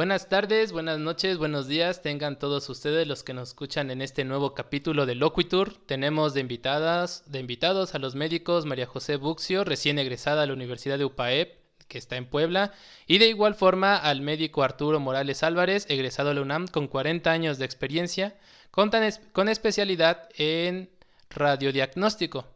Buenas 0.00 0.30
tardes, 0.30 0.72
buenas 0.72 0.98
noches, 0.98 1.36
buenos 1.36 1.68
días. 1.68 2.00
Tengan 2.00 2.38
todos 2.38 2.70
ustedes 2.70 3.06
los 3.06 3.22
que 3.22 3.34
nos 3.34 3.48
escuchan 3.48 3.90
en 3.90 4.00
este 4.00 4.24
nuevo 4.24 4.54
capítulo 4.54 5.04
de 5.04 5.14
Loquitur. 5.14 5.74
Tenemos 5.84 6.32
de 6.32 6.40
invitadas, 6.40 7.22
de 7.30 7.38
invitados 7.38 7.94
a 7.94 7.98
los 7.98 8.14
médicos 8.14 8.64
María 8.64 8.86
José 8.86 9.16
Buxio, 9.16 9.62
recién 9.62 9.98
egresada 9.98 10.44
a 10.44 10.46
la 10.46 10.54
Universidad 10.54 10.96
de 10.96 11.04
UPAEP, 11.04 11.58
que 11.86 11.98
está 11.98 12.16
en 12.16 12.24
Puebla, 12.24 12.72
y 13.06 13.18
de 13.18 13.28
igual 13.28 13.54
forma 13.54 13.94
al 13.94 14.22
médico 14.22 14.62
Arturo 14.62 15.00
Morales 15.00 15.42
Álvarez, 15.42 15.84
egresado 15.90 16.30
a 16.30 16.34
la 16.34 16.40
UNAM 16.40 16.66
con 16.68 16.88
40 16.88 17.30
años 17.30 17.58
de 17.58 17.66
experiencia, 17.66 18.38
con, 18.70 18.90
con 19.32 19.50
especialidad 19.50 20.30
en 20.38 20.88
radiodiagnóstico. 21.28 22.46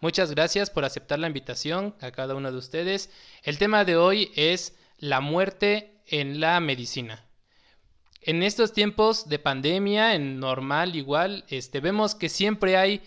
Muchas 0.00 0.30
gracias 0.30 0.70
por 0.70 0.86
aceptar 0.86 1.18
la 1.18 1.26
invitación 1.26 1.94
a 2.00 2.10
cada 2.10 2.34
uno 2.34 2.50
de 2.50 2.56
ustedes. 2.56 3.10
El 3.42 3.58
tema 3.58 3.84
de 3.84 3.96
hoy 3.96 4.32
es 4.34 4.78
la 4.96 5.20
muerte 5.20 5.93
en 6.20 6.40
la 6.40 6.60
medicina. 6.60 7.24
En 8.22 8.42
estos 8.42 8.72
tiempos 8.72 9.28
de 9.28 9.38
pandemia, 9.38 10.14
en 10.14 10.38
normal 10.38 10.96
igual, 10.96 11.44
este, 11.48 11.80
vemos 11.80 12.14
que 12.14 12.28
siempre 12.28 12.76
hay 12.76 13.02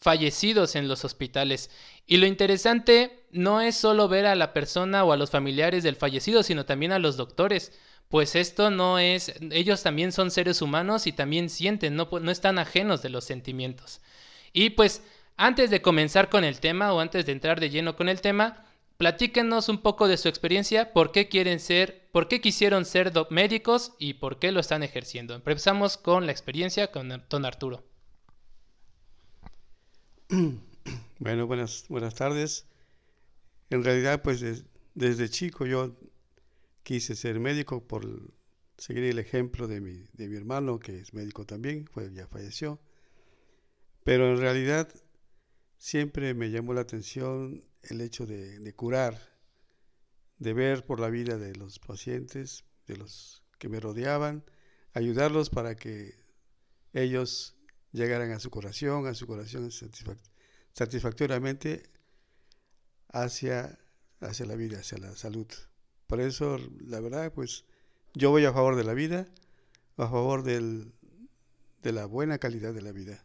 fallecidos 0.00 0.74
en 0.76 0.88
los 0.88 1.04
hospitales. 1.04 1.70
Y 2.06 2.16
lo 2.18 2.26
interesante 2.26 3.24
no 3.30 3.60
es 3.60 3.76
solo 3.76 4.08
ver 4.08 4.26
a 4.26 4.34
la 4.34 4.52
persona 4.52 5.04
o 5.04 5.12
a 5.12 5.16
los 5.16 5.30
familiares 5.30 5.84
del 5.84 5.96
fallecido, 5.96 6.42
sino 6.42 6.66
también 6.66 6.92
a 6.92 6.98
los 6.98 7.16
doctores. 7.16 7.72
Pues 8.08 8.34
esto 8.34 8.70
no 8.70 8.98
es, 8.98 9.34
ellos 9.50 9.82
también 9.82 10.12
son 10.12 10.30
seres 10.30 10.60
humanos 10.60 11.06
y 11.06 11.12
también 11.12 11.50
sienten, 11.50 11.94
no, 11.94 12.08
no 12.20 12.30
están 12.30 12.58
ajenos 12.58 13.02
de 13.02 13.10
los 13.10 13.24
sentimientos. 13.24 14.00
Y 14.52 14.70
pues 14.70 15.02
antes 15.36 15.70
de 15.70 15.82
comenzar 15.82 16.28
con 16.28 16.42
el 16.44 16.58
tema 16.60 16.92
o 16.92 17.00
antes 17.00 17.24
de 17.24 17.32
entrar 17.32 17.60
de 17.60 17.70
lleno 17.70 17.96
con 17.96 18.08
el 18.08 18.20
tema, 18.20 18.64
platíquenos 18.98 19.68
un 19.68 19.78
poco 19.78 20.08
de 20.08 20.16
su 20.16 20.28
experiencia, 20.28 20.92
por 20.92 21.12
qué 21.12 21.28
quieren 21.28 21.60
ser, 21.60 22.07
por 22.18 22.26
qué 22.26 22.40
quisieron 22.40 22.84
ser 22.84 23.12
médicos 23.30 23.94
y 24.00 24.14
por 24.14 24.40
qué 24.40 24.50
lo 24.50 24.58
están 24.58 24.82
ejerciendo. 24.82 25.36
Empezamos 25.36 25.96
con 25.96 26.26
la 26.26 26.32
experiencia 26.32 26.90
con 26.90 27.08
don 27.30 27.44
Arturo. 27.44 27.84
Bueno, 31.20 31.46
buenas, 31.46 31.84
buenas 31.88 32.16
tardes. 32.16 32.66
En 33.70 33.84
realidad, 33.84 34.20
pues 34.22 34.64
desde 34.94 35.28
chico 35.28 35.64
yo 35.64 35.96
quise 36.82 37.14
ser 37.14 37.38
médico 37.38 37.86
por 37.86 38.04
seguir 38.76 39.04
el 39.04 39.20
ejemplo 39.20 39.68
de 39.68 39.80
mi, 39.80 40.04
de 40.12 40.28
mi 40.28 40.36
hermano, 40.36 40.80
que 40.80 40.98
es 40.98 41.14
médico 41.14 41.46
también, 41.46 41.86
fue, 41.86 42.12
ya 42.12 42.26
falleció. 42.26 42.80
Pero 44.02 44.28
en 44.28 44.40
realidad 44.40 44.88
siempre 45.76 46.34
me 46.34 46.50
llamó 46.50 46.74
la 46.74 46.80
atención 46.80 47.64
el 47.82 48.00
hecho 48.00 48.26
de, 48.26 48.74
curar, 48.74 49.16
de 50.38 50.52
ver 50.52 50.84
por 50.84 51.00
la 51.00 51.08
vida 51.08 51.36
de 51.36 51.54
los 51.54 51.78
pacientes, 51.78 52.64
de 52.86 52.96
los 52.96 53.42
que 53.58 53.68
me 53.68 53.80
rodeaban, 53.80 54.44
ayudarlos 54.94 55.50
para 55.50 55.76
que 55.76 56.14
ellos 56.92 57.56
llegaran 57.92 58.32
a 58.32 58.38
su 58.38 58.50
curación, 58.50 59.06
a 59.06 59.14
su 59.14 59.26
curación 59.26 59.70
satisfactoriamente 60.72 61.90
hacia, 63.08 63.78
hacia 64.20 64.46
la 64.46 64.54
vida, 64.54 64.78
hacia 64.78 64.98
la 64.98 65.14
salud. 65.16 65.46
Por 66.06 66.20
eso, 66.20 66.58
la 66.80 67.00
verdad, 67.00 67.32
pues 67.32 67.64
yo 68.14 68.30
voy 68.30 68.44
a 68.44 68.52
favor 68.52 68.76
de 68.76 68.84
la 68.84 68.94
vida, 68.94 69.26
a 69.96 70.08
favor 70.08 70.42
del, 70.42 70.92
de 71.82 71.92
la 71.92 72.06
buena 72.06 72.38
calidad 72.38 72.72
de 72.72 72.82
la 72.82 72.92
vida. 72.92 73.22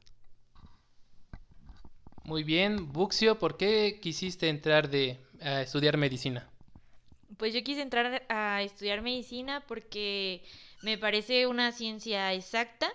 Muy 2.26 2.44
bien, 2.44 2.92
Buxio, 2.92 3.38
¿por 3.38 3.58
qué 3.58 4.00
quisiste 4.02 4.48
entrar 4.48 4.90
de, 4.90 5.20
a 5.42 5.62
estudiar 5.62 5.98
medicina? 5.98 6.50
Pues 7.38 7.54
yo 7.54 7.64
quise 7.64 7.82
entrar 7.82 8.26
a 8.30 8.62
estudiar 8.62 9.02
medicina 9.02 9.64
porque 9.68 10.44
me 10.82 10.98
parece 10.98 11.48
una 11.48 11.72
ciencia 11.72 12.34
exacta, 12.34 12.92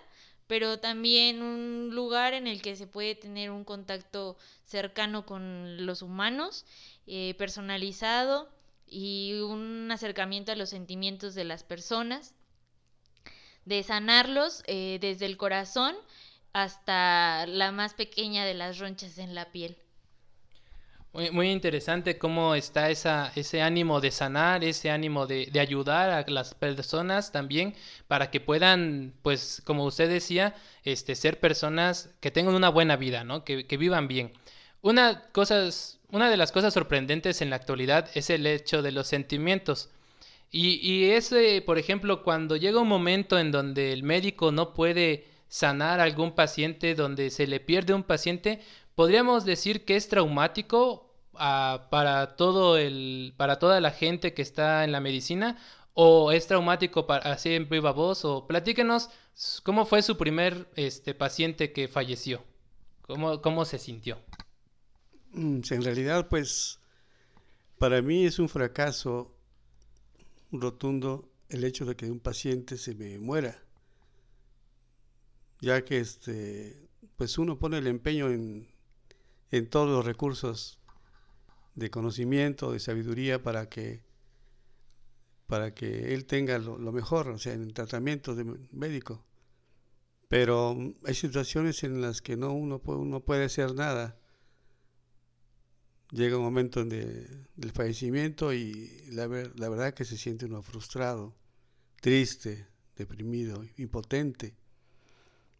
pero 0.47 0.79
también 0.79 1.41
un 1.41 1.89
lugar 1.93 2.33
en 2.33 2.47
el 2.47 2.61
que 2.61 2.75
se 2.75 2.87
puede 2.87 3.15
tener 3.15 3.51
un 3.51 3.63
contacto 3.63 4.37
cercano 4.65 5.25
con 5.25 5.85
los 5.85 6.01
humanos, 6.01 6.65
eh, 7.07 7.35
personalizado 7.37 8.49
y 8.87 9.39
un 9.41 9.91
acercamiento 9.91 10.51
a 10.51 10.55
los 10.55 10.69
sentimientos 10.69 11.35
de 11.35 11.43
las 11.43 11.63
personas, 11.63 12.33
de 13.65 13.83
sanarlos 13.83 14.63
eh, 14.67 14.97
desde 15.01 15.25
el 15.25 15.37
corazón 15.37 15.95
hasta 16.53 17.45
la 17.45 17.71
más 17.71 17.93
pequeña 17.93 18.45
de 18.45 18.53
las 18.53 18.79
ronchas 18.79 19.17
en 19.17 19.35
la 19.35 19.51
piel. 19.51 19.77
Muy, 21.11 21.49
interesante 21.49 22.19
cómo 22.19 22.53
está 22.53 22.91
ese 22.91 23.61
ánimo 23.63 23.99
de 23.99 24.11
sanar, 24.11 24.63
ese 24.63 24.91
ánimo 24.91 25.25
de, 25.25 25.51
ayudar 25.59 26.11
a 26.11 26.29
las 26.29 26.53
personas 26.53 27.31
también 27.31 27.73
para 28.07 28.29
que 28.29 28.39
puedan, 28.39 29.13
pues 29.23 29.61
como 29.65 29.85
usted 29.85 30.07
decía, 30.07 30.55
este, 30.83 31.15
ser 31.15 31.39
personas 31.39 32.11
que 32.19 32.29
tengan 32.29 32.53
una 32.53 32.69
buena 32.69 32.95
vida, 32.95 33.23
¿no? 33.23 33.43
que, 33.43 33.65
que 33.65 33.77
vivan 33.77 34.07
bien. 34.07 34.31
Una, 34.81 35.23
cosas, 35.31 35.99
una 36.11 36.29
de 36.29 36.37
las 36.37 36.51
cosas 36.51 36.75
sorprendentes 36.75 37.41
en 37.41 37.49
la 37.49 37.55
actualidad 37.55 38.09
es 38.13 38.29
el 38.29 38.45
hecho 38.45 38.83
de 38.83 38.91
los 38.91 39.07
sentimientos. 39.07 39.89
Y, 40.51 40.75
y 40.75 41.11
ese, 41.11 41.61
por 41.63 41.79
ejemplo, 41.79 42.23
cuando 42.23 42.55
llega 42.55 42.79
un 42.79 42.87
momento 42.87 43.39
en 43.39 43.51
donde 43.51 43.93
el 43.93 44.03
médico 44.03 44.51
no 44.51 44.73
puede 44.75 45.25
sanar 45.47 45.99
a 45.99 46.03
algún 46.03 46.33
paciente 46.33 46.93
donde 46.93 47.31
se 47.31 47.47
le 47.47 47.59
pierde 47.59 47.93
un 47.93 48.03
paciente, 48.03 48.61
podríamos 48.99 49.45
decir 49.45 49.85
que 49.85 49.95
es 49.95 50.09
traumático 50.09 51.15
ah, 51.35 51.87
para 51.89 52.35
todo 52.35 52.77
el 52.77 53.33
para 53.37 53.57
toda 53.57 53.79
la 53.79 53.91
gente 53.91 54.33
que 54.33 54.41
está 54.41 54.83
en 54.83 54.91
la 54.91 54.99
medicina 54.99 55.57
o 55.93 56.33
es 56.33 56.47
traumático 56.47 57.07
para 57.07 57.31
así 57.31 57.53
en 57.53 57.69
viva 57.69 57.93
voz 57.93 58.25
o 58.25 58.45
platíquenos 58.45 59.09
cómo 59.63 59.85
fue 59.85 60.01
su 60.01 60.17
primer 60.17 60.69
este 60.75 61.13
paciente 61.13 61.71
que 61.71 61.87
falleció. 61.87 62.43
¿Cómo, 63.03 63.41
cómo 63.41 63.63
se 63.63 63.77
sintió? 63.77 64.19
Mm, 65.31 65.61
en 65.69 65.81
realidad, 65.81 66.27
pues, 66.27 66.81
para 67.77 68.01
mí 68.01 68.25
es 68.25 68.37
un 68.37 68.49
fracaso 68.49 69.33
rotundo 70.51 71.31
el 71.47 71.63
hecho 71.63 71.85
de 71.85 71.95
que 71.95 72.11
un 72.11 72.19
paciente 72.19 72.75
se 72.77 72.95
me 72.95 73.17
muera 73.17 73.63
ya 75.61 75.85
que 75.85 75.99
este, 75.99 76.89
pues 77.15 77.37
uno 77.37 77.57
pone 77.57 77.77
el 77.77 77.87
empeño 77.87 78.29
en, 78.29 78.67
en 79.51 79.69
todos 79.69 79.89
los 79.89 80.05
recursos 80.05 80.79
de 81.75 81.89
conocimiento, 81.89 82.71
de 82.71 82.79
sabiduría 82.79 83.41
para 83.41 83.69
que 83.69 84.03
para 85.47 85.73
que 85.73 86.13
él 86.13 86.25
tenga 86.25 86.59
lo, 86.59 86.77
mejor, 86.91 87.27
o 87.29 87.39
sea, 87.39 87.53
en 87.53 87.63
el 87.63 87.73
tratamiento 87.73 88.35
de 88.35 88.43
médico. 88.71 89.25
Pero 90.27 90.77
hay 91.03 91.15
situaciones 91.15 91.83
en 91.83 92.01
las 92.01 92.21
que 92.21 92.37
no 92.37 92.53
uno 92.53 92.77
puede, 92.83 92.99
uno 92.99 93.21
puede 93.21 93.45
hacer 93.45 93.73
nada. 93.73 94.19
Llega 96.11 96.37
un 96.37 96.43
momento 96.43 96.85
de, 96.85 97.47
del 97.55 97.71
fallecimiento 97.71 98.53
y 98.53 98.91
la, 99.09 99.27
la 99.27 99.69
verdad 99.69 99.95
que 99.95 100.05
se 100.05 100.17
siente 100.17 100.45
uno 100.45 100.61
frustrado, 100.61 101.35
triste, 101.99 102.67
deprimido, 102.95 103.65
impotente. 103.77 104.55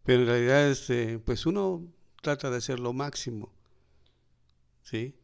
Pero 0.04 0.22
en 0.22 0.28
realidad, 0.28 0.70
este, 0.70 1.18
pues 1.18 1.48
uno 1.48 1.92
trata 2.22 2.52
de 2.52 2.58
hacer 2.58 2.80
lo 2.80 2.94
máximo, 2.94 3.52
¿sí? 4.84 5.16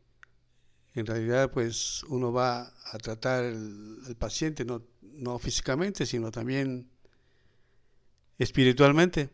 En 0.94 1.06
realidad, 1.06 1.52
pues 1.52 2.04
uno 2.08 2.32
va 2.32 2.74
a 2.92 2.98
tratar 2.98 3.44
al 3.44 4.16
paciente 4.18 4.64
no, 4.64 4.82
no 5.02 5.38
físicamente, 5.40 6.06
sino 6.06 6.32
también 6.32 6.90
espiritualmente. 8.38 9.30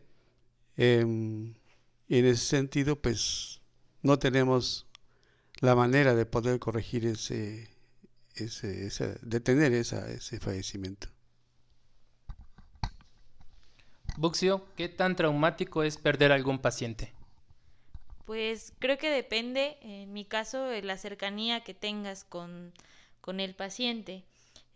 Em, 0.76 1.54
y 2.08 2.18
en 2.18 2.26
ese 2.26 2.44
sentido, 2.44 3.00
pues 3.00 3.60
no 4.02 4.18
tenemos 4.18 4.86
la 5.60 5.76
manera 5.76 6.14
de 6.14 6.26
poder 6.26 6.58
corregir 6.58 7.06
ese, 7.06 7.70
ese, 8.34 8.86
ese 8.86 9.18
detener 9.22 9.72
esa, 9.72 10.10
ese 10.10 10.40
fallecimiento. 10.40 11.08
Buxio, 14.16 14.66
¿qué 14.76 14.88
tan 14.88 15.16
traumático 15.16 15.84
es 15.84 15.96
perder 15.96 16.32
a 16.32 16.34
algún 16.34 16.58
paciente? 16.58 17.14
Pues 18.24 18.72
creo 18.78 18.98
que 18.98 19.10
depende, 19.10 19.78
en 19.82 20.12
mi 20.12 20.24
caso, 20.24 20.64
de 20.64 20.82
la 20.82 20.96
cercanía 20.96 21.62
que 21.62 21.74
tengas 21.74 22.24
con, 22.24 22.72
el 23.38 23.54
paciente. 23.54 24.24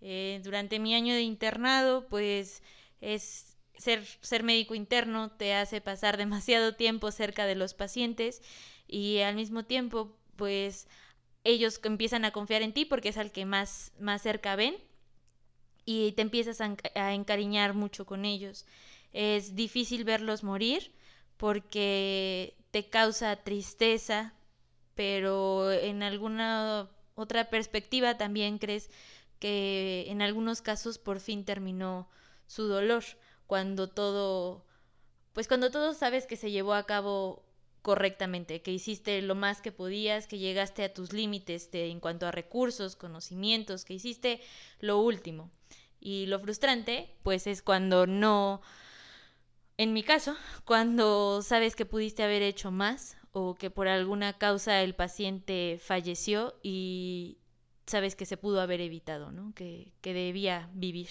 Eh, 0.00 0.40
durante 0.44 0.78
mi 0.78 0.94
año 0.94 1.14
de 1.14 1.22
internado, 1.22 2.06
pues 2.08 2.62
es 3.00 3.56
ser, 3.76 4.04
ser 4.20 4.42
médico 4.42 4.74
interno 4.74 5.30
te 5.30 5.54
hace 5.54 5.80
pasar 5.80 6.16
demasiado 6.18 6.74
tiempo 6.74 7.10
cerca 7.10 7.46
de 7.46 7.54
los 7.54 7.74
pacientes 7.74 8.42
y 8.88 9.20
al 9.20 9.34
mismo 9.36 9.64
tiempo, 9.64 10.16
pues 10.36 10.88
ellos 11.44 11.80
empiezan 11.84 12.24
a 12.24 12.32
confiar 12.32 12.62
en 12.62 12.72
ti 12.72 12.84
porque 12.84 13.10
es 13.10 13.18
al 13.18 13.32
que 13.32 13.44
más, 13.46 13.92
más 14.00 14.22
cerca 14.22 14.56
ven 14.56 14.76
y 15.84 16.12
te 16.12 16.22
empiezas 16.22 16.60
a 16.60 17.14
encariñar 17.14 17.74
mucho 17.74 18.06
con 18.06 18.24
ellos 18.24 18.66
es 19.16 19.56
difícil 19.56 20.04
verlos 20.04 20.44
morir 20.44 20.92
porque 21.38 22.54
te 22.76 22.90
causa 22.90 23.36
tristeza, 23.36 24.34
pero 24.94 25.72
en 25.72 26.02
alguna 26.02 26.90
otra 27.14 27.48
perspectiva 27.48 28.18
también 28.18 28.58
crees 28.58 28.90
que 29.38 30.04
en 30.08 30.20
algunos 30.20 30.60
casos 30.60 30.98
por 30.98 31.20
fin 31.20 31.46
terminó 31.46 32.06
su 32.46 32.68
dolor, 32.68 33.02
cuando 33.46 33.88
todo, 33.88 34.66
pues 35.32 35.48
cuando 35.48 35.70
todo 35.70 35.94
sabes 35.94 36.26
que 36.26 36.36
se 36.36 36.50
llevó 36.50 36.74
a 36.74 36.84
cabo 36.84 37.46
correctamente, 37.80 38.60
que 38.60 38.72
hiciste 38.72 39.22
lo 39.22 39.34
más 39.34 39.62
que 39.62 39.72
podías, 39.72 40.26
que 40.26 40.36
llegaste 40.36 40.84
a 40.84 40.92
tus 40.92 41.14
límites 41.14 41.70
de, 41.70 41.88
en 41.88 41.98
cuanto 41.98 42.26
a 42.26 42.30
recursos, 42.30 42.94
conocimientos, 42.94 43.86
que 43.86 43.94
hiciste 43.94 44.42
lo 44.80 45.00
último. 45.00 45.50
Y 45.98 46.26
lo 46.26 46.38
frustrante, 46.40 47.08
pues 47.22 47.46
es 47.46 47.62
cuando 47.62 48.06
no, 48.06 48.60
en 49.78 49.92
mi 49.92 50.02
caso, 50.02 50.36
cuando 50.64 51.42
sabes 51.42 51.76
que 51.76 51.86
pudiste 51.86 52.22
haber 52.22 52.42
hecho 52.42 52.70
más 52.70 53.16
o 53.32 53.54
que 53.54 53.70
por 53.70 53.88
alguna 53.88 54.38
causa 54.38 54.80
el 54.82 54.94
paciente 54.94 55.78
falleció 55.82 56.58
y 56.62 57.38
sabes 57.86 58.16
que 58.16 58.26
se 58.26 58.36
pudo 58.36 58.60
haber 58.60 58.80
evitado, 58.80 59.30
¿no? 59.32 59.52
Que, 59.54 59.92
que 60.00 60.14
debía 60.14 60.70
vivir. 60.72 61.08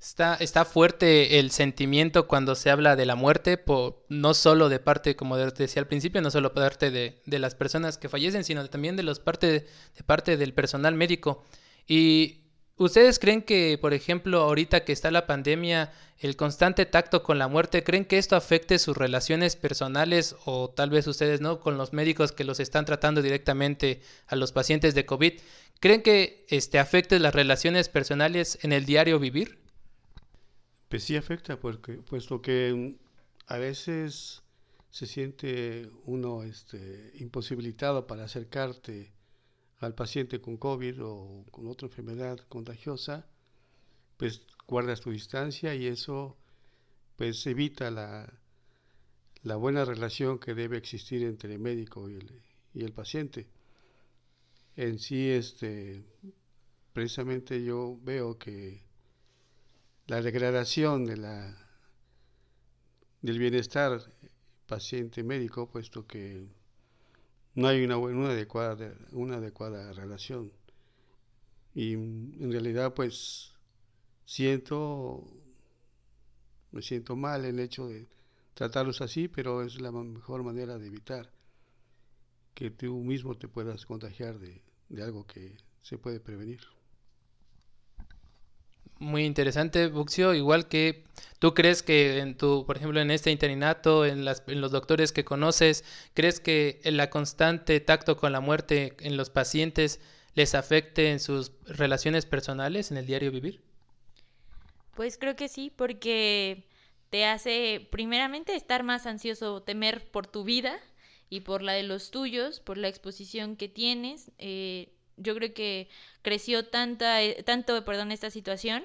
Está, 0.00 0.34
está 0.34 0.64
fuerte 0.64 1.38
el 1.38 1.50
sentimiento 1.50 2.26
cuando 2.26 2.54
se 2.54 2.70
habla 2.70 2.96
de 2.96 3.06
la 3.06 3.14
muerte, 3.14 3.62
no 4.08 4.34
solo 4.34 4.68
de 4.68 4.80
parte, 4.80 5.14
como 5.14 5.36
decía 5.36 5.80
al 5.80 5.88
principio, 5.88 6.20
no 6.20 6.30
solo 6.30 6.52
parte 6.52 6.90
de, 6.90 7.22
de 7.24 7.38
las 7.38 7.54
personas 7.54 7.98
que 7.98 8.08
fallecen, 8.08 8.44
sino 8.44 8.68
también 8.68 8.96
de, 8.96 9.02
los 9.02 9.20
parte, 9.20 9.66
de 9.96 10.02
parte 10.04 10.36
del 10.36 10.54
personal 10.54 10.94
médico. 10.94 11.44
Y 11.86 12.41
¿Ustedes 12.82 13.20
creen 13.20 13.42
que, 13.42 13.78
por 13.80 13.94
ejemplo, 13.94 14.40
ahorita 14.40 14.84
que 14.84 14.90
está 14.90 15.12
la 15.12 15.24
pandemia, 15.24 15.92
el 16.18 16.34
constante 16.34 16.84
tacto 16.84 17.22
con 17.22 17.38
la 17.38 17.46
muerte, 17.46 17.84
¿creen 17.84 18.04
que 18.04 18.18
esto 18.18 18.34
afecte 18.34 18.80
sus 18.80 18.96
relaciones 18.96 19.54
personales 19.54 20.34
o 20.46 20.68
tal 20.68 20.90
vez 20.90 21.06
ustedes 21.06 21.40
no 21.40 21.60
con 21.60 21.78
los 21.78 21.92
médicos 21.92 22.32
que 22.32 22.42
los 22.42 22.58
están 22.58 22.84
tratando 22.84 23.22
directamente 23.22 24.00
a 24.26 24.34
los 24.34 24.50
pacientes 24.50 24.96
de 24.96 25.06
COVID? 25.06 25.34
¿Creen 25.78 26.02
que 26.02 26.44
este 26.48 26.80
afecte 26.80 27.20
las 27.20 27.32
relaciones 27.32 27.88
personales 27.88 28.58
en 28.62 28.72
el 28.72 28.84
diario 28.84 29.20
vivir? 29.20 29.60
Pues 30.88 31.04
sí 31.04 31.14
afecta, 31.14 31.60
porque, 31.60 31.92
puesto 31.92 32.42
que 32.42 32.96
a 33.46 33.58
veces 33.58 34.42
se 34.90 35.06
siente 35.06 35.88
uno 36.04 36.42
este, 36.42 37.12
imposibilitado 37.14 38.08
para 38.08 38.24
acercarte 38.24 39.12
al 39.82 39.94
paciente 39.94 40.40
con 40.40 40.56
COVID 40.56 41.02
o 41.02 41.44
con 41.50 41.66
otra 41.66 41.88
enfermedad 41.88 42.38
contagiosa, 42.48 43.26
pues 44.16 44.42
guardas 44.66 45.00
tu 45.00 45.10
distancia 45.10 45.74
y 45.74 45.86
eso 45.86 46.36
pues 47.16 47.44
evita 47.46 47.90
la, 47.90 48.32
la 49.42 49.56
buena 49.56 49.84
relación 49.84 50.38
que 50.38 50.54
debe 50.54 50.76
existir 50.76 51.24
entre 51.24 51.52
el 51.52 51.58
médico 51.58 52.08
y 52.08 52.14
el, 52.14 52.42
y 52.74 52.84
el 52.84 52.92
paciente. 52.92 53.48
En 54.76 54.98
sí, 54.98 55.30
este, 55.30 56.04
precisamente 56.92 57.62
yo 57.62 57.98
veo 58.02 58.38
que 58.38 58.84
la 60.06 60.22
degradación 60.22 61.04
de 61.04 61.16
la, 61.16 61.68
del 63.20 63.38
bienestar 63.38 64.00
paciente 64.66 65.22
médico, 65.24 65.68
puesto 65.68 66.06
que 66.06 66.46
no 67.54 67.68
hay 67.68 67.84
una, 67.84 67.96
una, 67.98 68.30
adecuada, 68.30 68.94
una 69.12 69.36
adecuada 69.36 69.92
relación. 69.92 70.52
Y 71.74 71.94
en 71.94 72.52
realidad, 72.52 72.94
pues, 72.94 73.52
siento, 74.24 75.26
me 76.70 76.82
siento 76.82 77.16
mal 77.16 77.44
el 77.44 77.58
hecho 77.58 77.88
de 77.88 78.08
tratarlos 78.54 79.00
así, 79.00 79.28
pero 79.28 79.62
es 79.62 79.80
la 79.80 79.90
mejor 79.92 80.42
manera 80.42 80.78
de 80.78 80.86
evitar 80.86 81.30
que 82.54 82.70
tú 82.70 82.98
mismo 82.98 83.36
te 83.36 83.48
puedas 83.48 83.86
contagiar 83.86 84.38
de, 84.38 84.62
de 84.88 85.02
algo 85.02 85.26
que 85.26 85.56
se 85.82 85.98
puede 85.98 86.20
prevenir 86.20 86.60
muy 89.02 89.24
interesante, 89.24 89.88
Buxio. 89.88 90.34
Igual 90.34 90.68
que 90.68 91.04
tú 91.38 91.54
crees 91.54 91.82
que 91.82 92.18
en 92.20 92.36
tu, 92.36 92.64
por 92.64 92.76
ejemplo, 92.76 93.00
en 93.00 93.10
este 93.10 93.30
interinato, 93.30 94.06
en, 94.06 94.24
las, 94.24 94.42
en 94.46 94.60
los 94.60 94.70
doctores 94.70 95.12
que 95.12 95.24
conoces, 95.24 95.84
¿crees 96.14 96.40
que 96.40 96.80
el 96.84 97.06
constante 97.10 97.80
tacto 97.80 98.16
con 98.16 98.32
la 98.32 98.40
muerte 98.40 98.96
en 99.00 99.16
los 99.16 99.28
pacientes 99.28 100.00
les 100.34 100.54
afecte 100.54 101.10
en 101.10 101.20
sus 101.20 101.52
relaciones 101.66 102.24
personales, 102.24 102.90
en 102.90 102.96
el 102.96 103.06
diario 103.06 103.30
vivir? 103.30 103.60
Pues 104.94 105.18
creo 105.18 105.36
que 105.36 105.48
sí, 105.48 105.70
porque 105.74 106.64
te 107.10 107.26
hace 107.26 107.86
primeramente 107.90 108.54
estar 108.54 108.82
más 108.84 109.06
ansioso, 109.06 109.62
temer 109.62 110.10
por 110.10 110.26
tu 110.26 110.44
vida 110.44 110.78
y 111.28 111.40
por 111.40 111.62
la 111.62 111.72
de 111.72 111.82
los 111.82 112.10
tuyos, 112.10 112.60
por 112.60 112.78
la 112.78 112.88
exposición 112.88 113.56
que 113.56 113.68
tienes. 113.68 114.30
Eh, 114.38 114.92
yo 115.22 115.34
creo 115.34 115.54
que 115.54 115.88
creció 116.22 116.66
tanta, 116.66 117.22
eh, 117.22 117.42
tanto 117.44 117.84
perdón, 117.84 118.12
esta 118.12 118.30
situación 118.30 118.84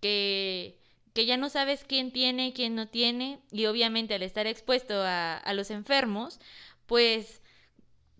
que, 0.00 0.78
que 1.14 1.26
ya 1.26 1.36
no 1.36 1.48
sabes 1.48 1.84
quién 1.84 2.12
tiene, 2.12 2.52
quién 2.52 2.74
no 2.74 2.88
tiene, 2.88 3.40
y 3.52 3.66
obviamente 3.66 4.14
al 4.14 4.22
estar 4.22 4.46
expuesto 4.46 5.02
a, 5.02 5.36
a 5.36 5.54
los 5.54 5.70
enfermos, 5.70 6.40
pues 6.86 7.42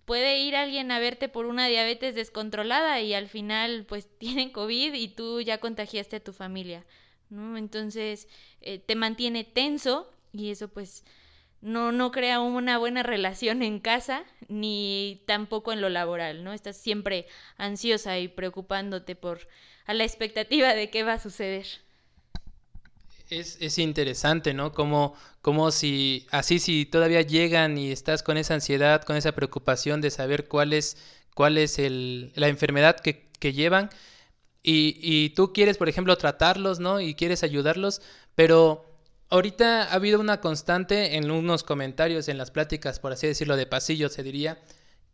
puede 0.07 0.39
ir 0.39 0.57
alguien 0.57 0.91
a 0.91 1.01
verte 1.01 1.29
por 1.29 1.47
una 1.47 1.67
diabetes 1.67 2.15
descontrolada 2.15 3.01
y 3.01 3.13
al 3.13 3.29
final 3.29 3.85
pues 3.87 4.09
tienen 4.19 4.51
COVID 4.51 4.95
y 4.95 5.09
tú 5.09 5.43
ya 5.43 5.59
contagiaste 5.59 6.17
a 6.17 6.25
tu 6.25 6.33
familia, 6.33 6.87
¿no? 7.29 7.59
Entonces 7.59 8.29
eh, 8.63 8.79
te 8.79 8.95
mantiene 8.95 9.45
tenso 9.45 10.11
y 10.33 10.51
eso 10.51 10.69
pues 10.69 11.05
no, 11.61 11.93
no 11.93 12.13
crea 12.13 12.41
una 12.41 12.79
buena 12.79 13.03
relación 13.03 13.63
en 13.63 13.81
casa 13.81 14.25
ni 14.49 15.23
tampoco 15.27 15.73
en 15.73 15.81
lo 15.81 15.89
laboral, 15.89 16.45
¿no? 16.45 16.53
Estás 16.53 16.77
siempre 16.77 17.27
ansiosa 17.57 18.19
y 18.19 18.29
preocupándote 18.29 19.17
por 19.17 19.49
a 19.87 19.95
la 19.95 20.05
expectativa 20.05 20.75
de 20.75 20.91
qué 20.91 21.03
va 21.03 21.15
a 21.15 21.21
suceder. 21.21 21.67
Es, 23.31 23.59
es 23.61 23.79
interesante, 23.79 24.55
¿no? 24.55 24.73
Como, 24.73 25.15
como 25.43 25.71
si, 25.73 26.27
así 26.31 26.59
si 26.59 26.87
todavía 26.87 27.23
llegan 27.23 27.77
y 27.77 27.91
estás 27.91 28.23
con 28.23 28.37
esa 28.37 28.55
ansiedad, 28.55 29.03
con 29.03 29.17
esa 29.17 29.33
preocupación 29.33 30.01
de 30.01 30.11
saber 30.11 30.47
cuál 30.47 30.73
es, 30.73 30.97
cuál 31.35 31.59
es 31.59 31.79
el, 31.79 32.33
la 32.37 32.49
enfermedad 32.49 33.01
que, 33.01 33.29
que 33.41 33.53
llevan 33.53 33.91
y, 34.63 34.99
y 35.01 35.31
tú 35.31 35.53
quieres, 35.53 35.77
por 35.77 35.89
ejemplo, 35.89 36.17
tratarlos, 36.17 36.81
¿no? 36.81 37.01
Y 37.01 37.15
quieres 37.15 37.43
ayudarlos, 37.43 38.03
pero 38.35 38.86
Ahorita 39.29 39.85
ha 39.85 39.95
habido 39.95 40.21
una 40.21 40.41
constante 40.41 41.17
en 41.17 41.31
unos 41.31 41.65
comentarios, 41.65 42.29
en 42.29 42.39
las 42.39 42.53
pláticas, 42.53 43.01
por 43.01 43.13
así 43.13 43.27
decirlo, 43.27 43.57
de 43.57 43.67
pasillo, 43.67 44.09
se 44.09 44.23
diría, 44.23 44.59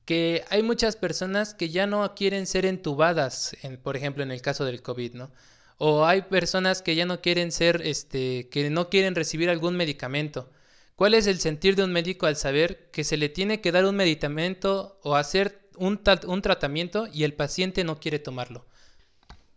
que 0.05 0.45
hay 0.51 0.63
muchas 0.63 0.97
personas 0.97 1.55
que 1.55 1.71
ya 1.71 1.87
no 1.87 2.15
quieren 2.15 2.47
ser 2.47 2.67
entubadas, 2.67 3.57
en, 3.63 3.79
por 3.79 3.97
ejemplo, 3.97 4.23
en 4.23 4.31
el 4.31 4.43
caso 4.43 4.65
del 4.65 4.83
COVID, 4.83 5.15
¿no? 5.15 5.31
O 5.79 6.05
hay 6.05 6.23
personas 6.23 6.83
que 6.83 6.95
ya 6.95 7.07
no 7.07 7.21
quieren 7.23 7.53
ser, 7.53 7.81
este, 7.85 8.49
que 8.51 8.69
no 8.69 8.91
quieren 8.91 9.15
recibir 9.15 9.49
algún 9.49 9.77
medicamento. 9.77 10.51
¿Cuál 10.95 11.15
es 11.15 11.27
el 11.27 11.41
sentir 11.41 11.75
de 11.75 11.85
un 11.85 11.93
médico 11.93 12.27
al 12.27 12.37
saber 12.37 12.91
que 12.93 13.05
se 13.05 13.17
le 13.17 13.31
tiene 13.31 13.61
que 13.61 13.73
dar 13.73 13.87
un 13.87 13.97
medicamento 13.97 15.01
o 15.03 15.17
hacer 15.17 15.69
un, 15.77 16.01
un 16.27 16.43
tratamiento 16.43 17.09
y 17.13 17.25
el 17.25 17.33
paciente 17.35 17.83
no 17.83 17.99
quiere 17.99 18.19
tomarlo? 18.19 18.67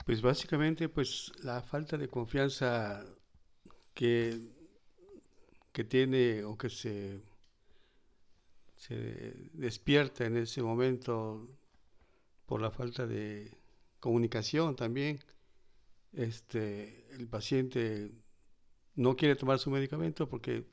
Pues 0.05 0.21
básicamente, 0.21 0.87
pues 0.87 1.31
la 1.43 1.61
falta 1.61 1.97
de 1.97 2.07
confianza 2.07 3.03
que, 3.95 4.39
que 5.71 5.83
tiene 5.83 6.43
o 6.43 6.55
que 6.57 6.69
se, 6.69 7.21
despierta 9.53 10.25
en 10.25 10.37
ese 10.37 10.61
momento 10.61 11.49
por 12.45 12.61
la 12.61 12.69
falta 12.69 13.07
de 13.07 13.57
comunicación 13.99 14.75
también. 14.75 15.19
Este, 16.13 17.07
el 17.15 17.27
paciente 17.27 18.11
no 18.95 19.15
quiere 19.15 19.35
tomar 19.35 19.57
su 19.59 19.71
medicamento 19.71 20.29
porque 20.29 20.65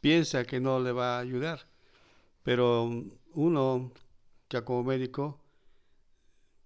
piensa 0.00 0.44
que 0.44 0.60
no 0.60 0.80
le 0.80 0.92
va 0.92 1.16
a 1.16 1.20
ayudar, 1.20 1.68
pero 2.42 2.90
uno 3.32 3.92
ya 4.48 4.64
como 4.64 4.84
médico 4.84 5.40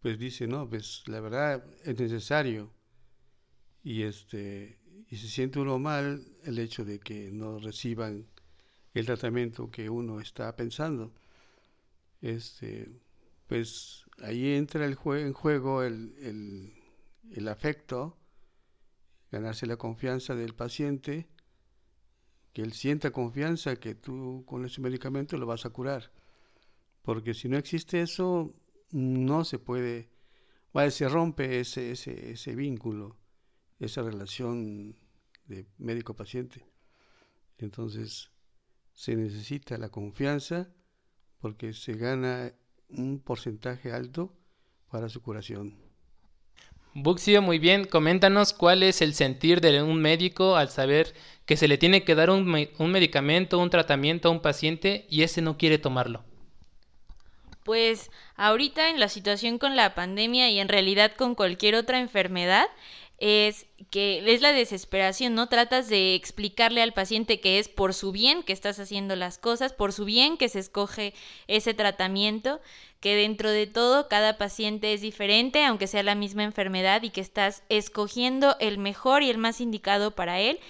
pues 0.00 0.18
dice, 0.18 0.46
no, 0.46 0.68
pues 0.68 1.02
la 1.06 1.20
verdad 1.20 1.64
es 1.84 1.98
necesario 1.98 2.72
y 3.82 4.02
este 4.02 4.78
y 5.10 5.16
se 5.16 5.28
siente 5.28 5.58
uno 5.58 5.78
mal 5.78 6.26
el 6.44 6.58
hecho 6.58 6.84
de 6.84 6.98
que 7.00 7.30
no 7.32 7.58
reciban 7.58 8.26
el 8.94 9.06
tratamiento 9.06 9.70
que 9.70 9.88
uno 9.88 10.20
está 10.20 10.54
pensando. 10.54 11.12
Este, 12.20 12.90
pues 13.46 14.04
ahí 14.22 14.54
entra 14.54 14.84
el 14.84 14.98
en 15.04 15.32
juego 15.32 15.82
el, 15.82 16.14
el, 16.18 16.72
el 17.30 17.48
afecto, 17.48 18.18
ganarse 19.30 19.66
la 19.66 19.76
confianza 19.76 20.34
del 20.34 20.54
paciente, 20.54 21.28
que 22.52 22.62
él 22.62 22.72
sienta 22.72 23.10
confianza 23.10 23.76
que 23.76 23.94
tú 23.94 24.44
con 24.46 24.66
ese 24.66 24.80
medicamento 24.80 25.38
lo 25.38 25.46
vas 25.46 25.64
a 25.64 25.70
curar. 25.70 26.12
Porque 27.02 27.32
si 27.32 27.48
no 27.48 27.56
existe 27.56 28.02
eso, 28.02 28.54
no 28.90 29.44
se 29.44 29.58
puede, 29.58 30.10
se 30.90 31.08
rompe 31.08 31.60
ese, 31.60 31.92
ese, 31.92 32.32
ese 32.32 32.54
vínculo 32.54 33.17
esa 33.78 34.02
relación 34.02 34.96
de 35.46 35.66
médico-paciente. 35.78 36.64
Entonces, 37.58 38.30
se 38.92 39.16
necesita 39.16 39.78
la 39.78 39.88
confianza 39.90 40.68
porque 41.40 41.72
se 41.72 41.94
gana 41.94 42.52
un 42.88 43.20
porcentaje 43.20 43.92
alto 43.92 44.36
para 44.90 45.08
su 45.08 45.22
curación. 45.22 45.76
Buxio, 46.94 47.42
muy 47.42 47.58
bien, 47.58 47.84
coméntanos 47.84 48.52
cuál 48.52 48.82
es 48.82 49.02
el 49.02 49.14
sentir 49.14 49.60
de 49.60 49.82
un 49.82 50.00
médico 50.00 50.56
al 50.56 50.70
saber 50.70 51.14
que 51.46 51.56
se 51.56 51.68
le 51.68 51.78
tiene 51.78 52.02
que 52.02 52.14
dar 52.14 52.30
un, 52.30 52.68
un 52.78 52.90
medicamento, 52.90 53.58
un 53.58 53.70
tratamiento 53.70 54.28
a 54.28 54.32
un 54.32 54.40
paciente 54.40 55.06
y 55.08 55.22
ese 55.22 55.40
no 55.40 55.58
quiere 55.58 55.78
tomarlo. 55.78 56.24
Pues 57.62 58.10
ahorita 58.34 58.88
en 58.88 58.98
la 58.98 59.08
situación 59.08 59.58
con 59.58 59.76
la 59.76 59.94
pandemia 59.94 60.50
y 60.50 60.58
en 60.58 60.68
realidad 60.68 61.12
con 61.12 61.34
cualquier 61.34 61.74
otra 61.74 62.00
enfermedad, 62.00 62.66
es 63.18 63.66
que 63.90 64.22
es 64.32 64.40
la 64.40 64.52
desesperación, 64.52 65.34
¿no? 65.34 65.48
Tratas 65.48 65.88
de 65.88 66.14
explicarle 66.14 66.82
al 66.82 66.92
paciente 66.92 67.40
que 67.40 67.58
es 67.58 67.68
por 67.68 67.92
su 67.92 68.12
bien 68.12 68.42
que 68.42 68.52
estás 68.52 68.78
haciendo 68.78 69.16
las 69.16 69.38
cosas, 69.38 69.72
por 69.72 69.92
su 69.92 70.04
bien 70.04 70.36
que 70.36 70.48
se 70.48 70.60
escoge 70.60 71.14
ese 71.48 71.74
tratamiento, 71.74 72.60
que 73.00 73.16
dentro 73.16 73.50
de 73.50 73.66
todo 73.66 74.08
cada 74.08 74.38
paciente 74.38 74.92
es 74.92 75.00
diferente, 75.00 75.64
aunque 75.64 75.88
sea 75.88 76.02
la 76.02 76.14
misma 76.14 76.44
enfermedad, 76.44 77.02
y 77.02 77.10
que 77.10 77.20
estás 77.20 77.62
escogiendo 77.68 78.56
el 78.60 78.78
mejor 78.78 79.22
y 79.22 79.30
el 79.30 79.38
más 79.38 79.60
indicado 79.60 80.12
para 80.12 80.40
él. 80.40 80.60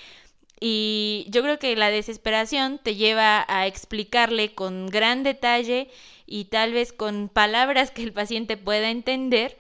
Y 0.60 1.26
yo 1.28 1.42
creo 1.42 1.58
que 1.58 1.76
la 1.76 1.90
desesperación 1.90 2.80
te 2.82 2.96
lleva 2.96 3.44
a 3.48 3.66
explicarle 3.66 4.54
con 4.54 4.88
gran 4.88 5.22
detalle 5.22 5.88
y 6.26 6.46
tal 6.46 6.72
vez 6.72 6.92
con 6.92 7.28
palabras 7.28 7.90
que 7.90 8.02
el 8.02 8.12
paciente 8.12 8.56
pueda 8.56 8.90
entender 8.90 9.56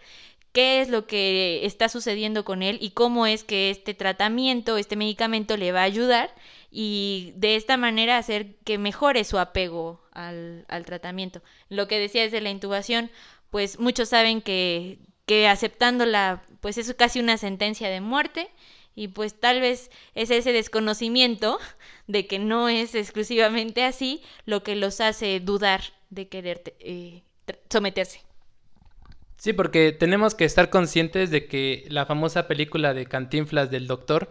qué 0.58 0.80
es 0.80 0.88
lo 0.88 1.06
que 1.06 1.64
está 1.66 1.88
sucediendo 1.88 2.44
con 2.44 2.64
él 2.64 2.78
y 2.80 2.90
cómo 2.90 3.28
es 3.28 3.44
que 3.44 3.70
este 3.70 3.94
tratamiento, 3.94 4.76
este 4.76 4.96
medicamento 4.96 5.56
le 5.56 5.70
va 5.70 5.82
a 5.82 5.84
ayudar 5.84 6.34
y 6.68 7.32
de 7.36 7.54
esta 7.54 7.76
manera 7.76 8.18
hacer 8.18 8.56
que 8.64 8.76
mejore 8.76 9.22
su 9.22 9.38
apego 9.38 10.02
al, 10.10 10.66
tratamiento. 10.84 11.42
Lo 11.68 11.86
que 11.86 12.00
decía 12.00 12.28
de 12.28 12.40
la 12.40 12.50
intubación, 12.50 13.08
pues 13.50 13.78
muchos 13.78 14.08
saben 14.08 14.42
que, 14.42 14.98
que 15.26 15.46
aceptándola, 15.46 16.42
pues 16.60 16.76
es 16.76 16.92
casi 16.94 17.20
una 17.20 17.38
sentencia 17.38 17.88
de 17.88 18.00
muerte 18.00 18.50
y 18.96 19.06
pues 19.06 19.38
tal 19.38 19.60
vez 19.60 19.92
es 20.16 20.32
ese 20.32 20.50
desconocimiento 20.50 21.60
de 22.08 22.26
que 22.26 22.40
no 22.40 22.68
es 22.68 22.96
exclusivamente 22.96 23.84
así 23.84 24.22
lo 24.44 24.64
que 24.64 24.74
los 24.74 25.00
hace 25.00 25.38
dudar 25.38 25.82
de 26.10 26.26
querer 26.26 26.74
eh, 26.80 27.22
someterse. 27.70 28.27
Sí, 29.38 29.52
porque 29.52 29.92
tenemos 29.92 30.34
que 30.34 30.44
estar 30.44 30.68
conscientes 30.68 31.30
de 31.30 31.46
que 31.46 31.86
la 31.88 32.06
famosa 32.06 32.48
película 32.48 32.92
de 32.92 33.06
Cantinflas 33.06 33.70
del 33.70 33.86
Doctor 33.86 34.30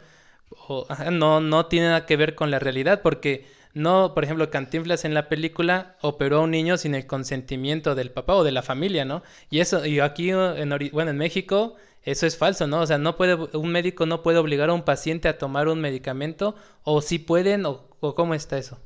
no, 1.12 1.40
no 1.40 1.66
tiene 1.68 1.88
nada 1.88 2.06
que 2.06 2.18
ver 2.18 2.36
con 2.36 2.52
la 2.52 2.60
realidad, 2.60 3.02
porque 3.02 3.46
no, 3.74 4.14
por 4.14 4.24
ejemplo, 4.26 4.50
Cantinflas 4.50 5.06
en 5.06 5.14
la 5.14 5.30
película 5.30 5.96
operó 6.02 6.40
a 6.40 6.42
un 6.42 6.52
niño 6.52 6.78
sin 6.78 6.94
el 6.94 7.08
consentimiento 7.08 7.96
del 7.96 8.12
papá 8.12 8.36
o 8.36 8.44
de 8.44 8.52
la 8.52 8.64
familia, 8.64 9.06
¿no? 9.06 9.24
Y 9.50 9.60
eso, 9.60 9.86
y 9.86 10.00
aquí, 10.02 10.32
en, 10.32 10.70
bueno, 10.92 11.12
en 11.12 11.18
México, 11.18 11.76
eso 12.04 12.26
es 12.26 12.38
falso, 12.38 12.68
¿no? 12.68 12.82
O 12.82 12.88
sea, 12.88 12.98
no 12.98 13.16
puede, 13.16 13.36
un 13.36 13.72
médico 13.72 14.06
no 14.06 14.24
puede 14.24 14.40
obligar 14.40 14.70
a 14.72 14.74
un 14.74 14.84
paciente 14.84 15.30
a 15.30 15.38
tomar 15.38 15.68
un 15.70 15.80
medicamento, 15.80 16.56
o 16.84 17.02
si 17.02 17.20
pueden, 17.20 17.66
o, 17.66 17.88
cómo 18.16 18.34
está 18.34 18.58
eso. 18.58 18.80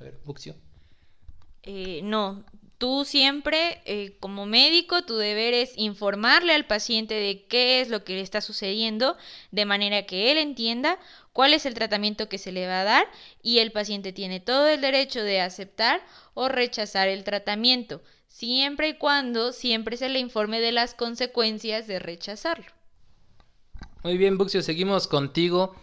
A 0.00 0.04
ver, 0.04 0.18
Buxio. 0.24 0.56
Eh, 1.62 2.00
no, 2.02 2.44
Tú 2.82 3.04
siempre, 3.04 3.80
eh, 3.84 4.16
como 4.18 4.44
médico, 4.44 5.04
tu 5.04 5.16
deber 5.16 5.54
es 5.54 5.72
informarle 5.76 6.52
al 6.52 6.66
paciente 6.66 7.14
de 7.14 7.44
qué 7.44 7.80
es 7.80 7.88
lo 7.88 8.02
que 8.02 8.14
le 8.14 8.22
está 8.22 8.40
sucediendo, 8.40 9.16
de 9.52 9.66
manera 9.66 10.04
que 10.04 10.32
él 10.32 10.38
entienda 10.38 10.98
cuál 11.32 11.54
es 11.54 11.64
el 11.64 11.74
tratamiento 11.74 12.28
que 12.28 12.38
se 12.38 12.50
le 12.50 12.66
va 12.66 12.80
a 12.80 12.84
dar 12.84 13.06
y 13.40 13.60
el 13.60 13.70
paciente 13.70 14.12
tiene 14.12 14.40
todo 14.40 14.66
el 14.66 14.80
derecho 14.80 15.22
de 15.22 15.40
aceptar 15.40 16.04
o 16.34 16.48
rechazar 16.48 17.06
el 17.06 17.22
tratamiento, 17.22 18.02
siempre 18.26 18.88
y 18.88 18.98
cuando 18.98 19.52
siempre 19.52 19.96
se 19.96 20.08
le 20.08 20.18
informe 20.18 20.60
de 20.60 20.72
las 20.72 20.94
consecuencias 20.94 21.86
de 21.86 22.00
rechazarlo. 22.00 22.66
Muy 24.02 24.18
bien, 24.18 24.36
Buxio, 24.36 24.60
seguimos 24.60 25.06
contigo. 25.06 25.76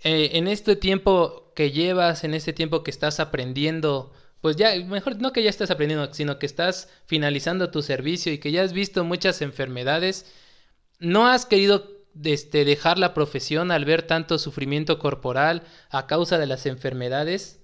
Eh, 0.00 0.30
en 0.32 0.48
este 0.48 0.74
tiempo 0.74 1.52
que 1.54 1.70
llevas, 1.70 2.24
en 2.24 2.32
este 2.32 2.54
tiempo 2.54 2.82
que 2.82 2.90
estás 2.90 3.20
aprendiendo 3.20 4.10
pues 4.46 4.54
ya, 4.54 4.76
mejor 4.76 5.20
no 5.20 5.32
que 5.32 5.42
ya 5.42 5.50
estás 5.50 5.72
aprendiendo, 5.72 6.14
sino 6.14 6.38
que 6.38 6.46
estás 6.46 6.88
finalizando 7.04 7.72
tu 7.72 7.82
servicio 7.82 8.32
y 8.32 8.38
que 8.38 8.52
ya 8.52 8.62
has 8.62 8.72
visto 8.72 9.02
muchas 9.02 9.42
enfermedades, 9.42 10.32
¿no 11.00 11.26
has 11.26 11.46
querido 11.46 11.90
este, 12.22 12.64
dejar 12.64 12.96
la 12.96 13.12
profesión 13.12 13.72
al 13.72 13.84
ver 13.84 14.04
tanto 14.04 14.38
sufrimiento 14.38 15.00
corporal 15.00 15.64
a 15.90 16.06
causa 16.06 16.38
de 16.38 16.46
las 16.46 16.64
enfermedades? 16.66 17.58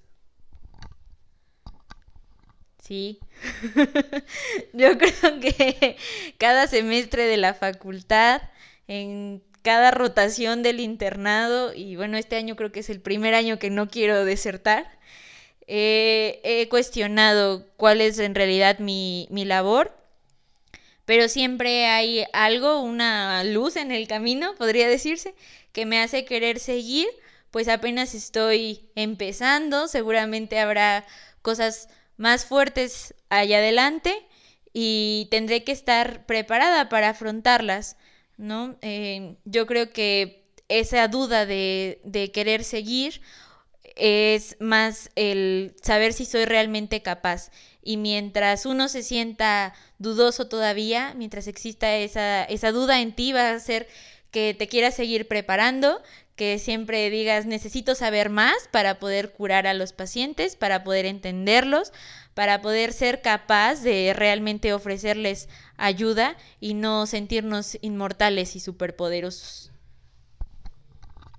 Sí, 2.83 3.21
yo 4.73 4.99
creo 4.99 5.39
que 5.41 5.97
cada 6.37 6.67
semestre 6.67 7.27
de 7.27 7.37
la 7.37 7.55
facultad, 7.55 8.43
en 8.89 9.41
cada 9.63 9.93
rotación 9.93 10.65
del 10.65 10.81
internado, 10.81 11.73
y 11.75 11.95
bueno, 11.95 12.17
este 12.17 12.35
año 12.35 12.57
creo 12.57 12.73
que 12.73 12.81
es 12.81 12.91
el 12.91 13.01
primer 13.01 13.35
año 13.35 13.61
que 13.61 13.71
no 13.71 13.87
quiero 13.87 14.25
desertar, 14.25 14.99
he 15.67 16.67
cuestionado 16.69 17.67
cuál 17.77 18.01
es 18.01 18.19
en 18.19 18.35
realidad 18.35 18.79
mi, 18.79 19.27
mi 19.31 19.45
labor, 19.45 19.97
pero 21.05 21.29
siempre 21.29 21.87
hay 21.87 22.25
algo, 22.33 22.81
una 22.81 23.43
luz 23.45 23.77
en 23.77 23.91
el 23.91 24.07
camino, 24.07 24.55
podría 24.57 24.89
decirse, 24.89 25.35
que 25.73 25.87
me 25.87 26.01
hace 26.01 26.25
querer 26.25 26.59
seguir, 26.59 27.09
pues 27.51 27.69
apenas 27.69 28.15
estoy 28.15 28.89
empezando, 28.95 29.89
seguramente 29.89 30.59
habrá 30.59 31.05
cosas 31.43 31.89
más 32.17 32.45
fuertes 32.45 33.15
allá 33.31 33.59
adelante 33.59 34.15
y 34.73 35.29
tendré 35.31 35.65
que 35.65 35.73
estar 35.73 36.25
preparada 36.25 36.89
para 36.89 37.11
afrontarlas, 37.11 37.97
¿no? 38.37 38.77
Eh, 38.81 39.37
yo 39.45 39.67
creo 39.67 39.93
que 39.93 40.45
esa 40.69 41.07
duda 41.09 41.47
de, 41.47 42.01
de 42.05 42.31
querer 42.31 42.65
seguir 42.65 43.21
es 43.97 44.57
más 44.61 45.11
el 45.17 45.75
saber 45.83 46.13
si 46.13 46.25
soy 46.25 46.45
realmente 46.45 47.03
capaz. 47.03 47.51
Y 47.83 47.97
mientras 47.97 48.67
uno 48.67 48.89
se 48.89 49.03
sienta 49.03 49.75
dudoso 49.99 50.49
todavía, 50.49 51.15
mientras 51.17 51.47
exista 51.47 51.97
esa, 51.97 52.45
esa 52.45 52.73
duda 52.73 53.01
en 53.01 53.15
ti, 53.15 53.33
va 53.33 53.51
a 53.51 53.55
hacer 53.55 53.89
que 54.31 54.55
te 54.55 54.69
quieras 54.69 54.95
seguir 54.95 55.29
preparando, 55.29 56.01
que 56.37 56.59
siempre 56.59 57.11
digas 57.11 57.45
necesito 57.45 57.95
saber 57.95 58.31
más 58.31 58.55
para 58.71 58.99
poder 58.99 59.33
curar 59.33 59.67
a 59.67 59.75
los 59.75 59.93
pacientes, 59.93 60.57
para 60.57 60.85
poder 60.85 61.07
entenderlos, 61.07 61.93
para 62.35 62.63
poder 62.63 62.93
ser 62.93 63.21
capaz 63.21 63.83
de 63.83 64.13
realmente 64.15 64.73
ofrecerles 64.73 65.49
ayuda 65.77 66.37
y 66.61 66.75
no 66.75 67.07
sentirnos 67.07 67.77
inmortales 67.83 68.57
y 68.57 68.61
superpoderosos. 68.61 69.72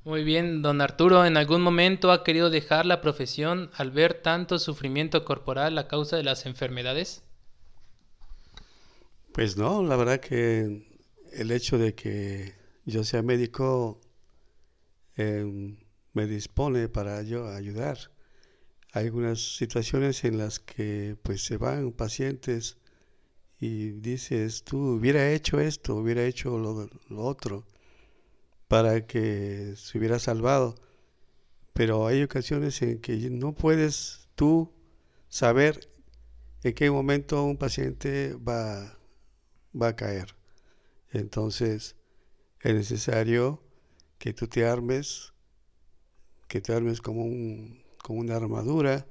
Muy 0.05 0.25
bien, 0.25 0.62
don 0.62 0.81
Arturo, 0.81 1.25
¿en 1.25 1.38
algún 1.38 1.62
momento 1.62 2.12
ha 2.12 2.25
querido 2.25 2.50
dejar 2.50 2.86
la 2.86 3.00
profesión 3.00 3.72
al 3.74 3.91
ver 3.91 4.15
tanto 4.15 4.60
sufrimiento 4.60 5.24
corporal 5.24 5.77
a 5.77 5.88
causa 5.88 6.17
de 6.17 6.24
las 6.24 6.45
enfermedades? 6.45 7.24
Pues 9.31 9.55
no, 9.55 9.81
la 9.81 9.95
verdad 9.95 10.19
que 10.19 10.86
el 11.31 11.51
hecho 11.51 11.77
de 11.77 11.95
que 11.95 12.53
yo 12.83 13.05
sea 13.05 13.22
médico 13.22 14.01
em, 15.15 15.77
me 16.12 16.27
dispone 16.27 16.89
para 16.89 17.22
yo 17.22 17.48
ayudar. 17.48 17.98
Hay 18.91 19.05
algunas 19.05 19.55
situaciones 19.55 20.25
en 20.25 20.38
las 20.38 20.60
que 20.60 21.15
pues 21.24 21.45
se 21.45 21.55
van 21.55 21.93
pacientes 21.93 22.77
y 23.57 23.91
dices, 23.91 24.65
tú 24.65 24.98
hubiera 24.98 25.31
hecho 25.31 25.62
esto, 25.62 25.95
hubiera 25.95 26.25
hecho 26.25 26.57
lo, 26.57 26.89
lo 27.07 27.24
otro 27.24 27.65
para 28.74 29.06
que 29.06 29.75
se 29.75 30.00
hubiera 30.00 30.18
salvado. 30.18 30.74
Pero 31.74 32.08
hay 32.08 32.24
ocasiones 32.24 32.82
en 32.82 33.01
que 33.01 33.15
no 33.30 33.53
puedes 33.53 34.30
tú 34.34 34.74
saber 35.30 35.92
en 36.63 36.74
qué 36.74 36.89
momento 36.89 37.44
un 37.44 37.58
paciente 37.58 38.34
va, 38.34 38.98
va 39.80 39.89
a 39.89 39.96
caer. 39.96 40.36
Entonces 41.12 41.96
es 42.62 42.74
necesario 42.74 43.62
que 44.18 44.34
tú 44.34 44.48
te 44.48 44.65
armes, 44.65 45.34
que 46.48 46.60
te 46.60 46.74
armes 46.74 47.00
como, 47.00 47.25
un, 47.25 47.84
como 48.01 48.22
una 48.22 48.38
armadura 48.38 49.06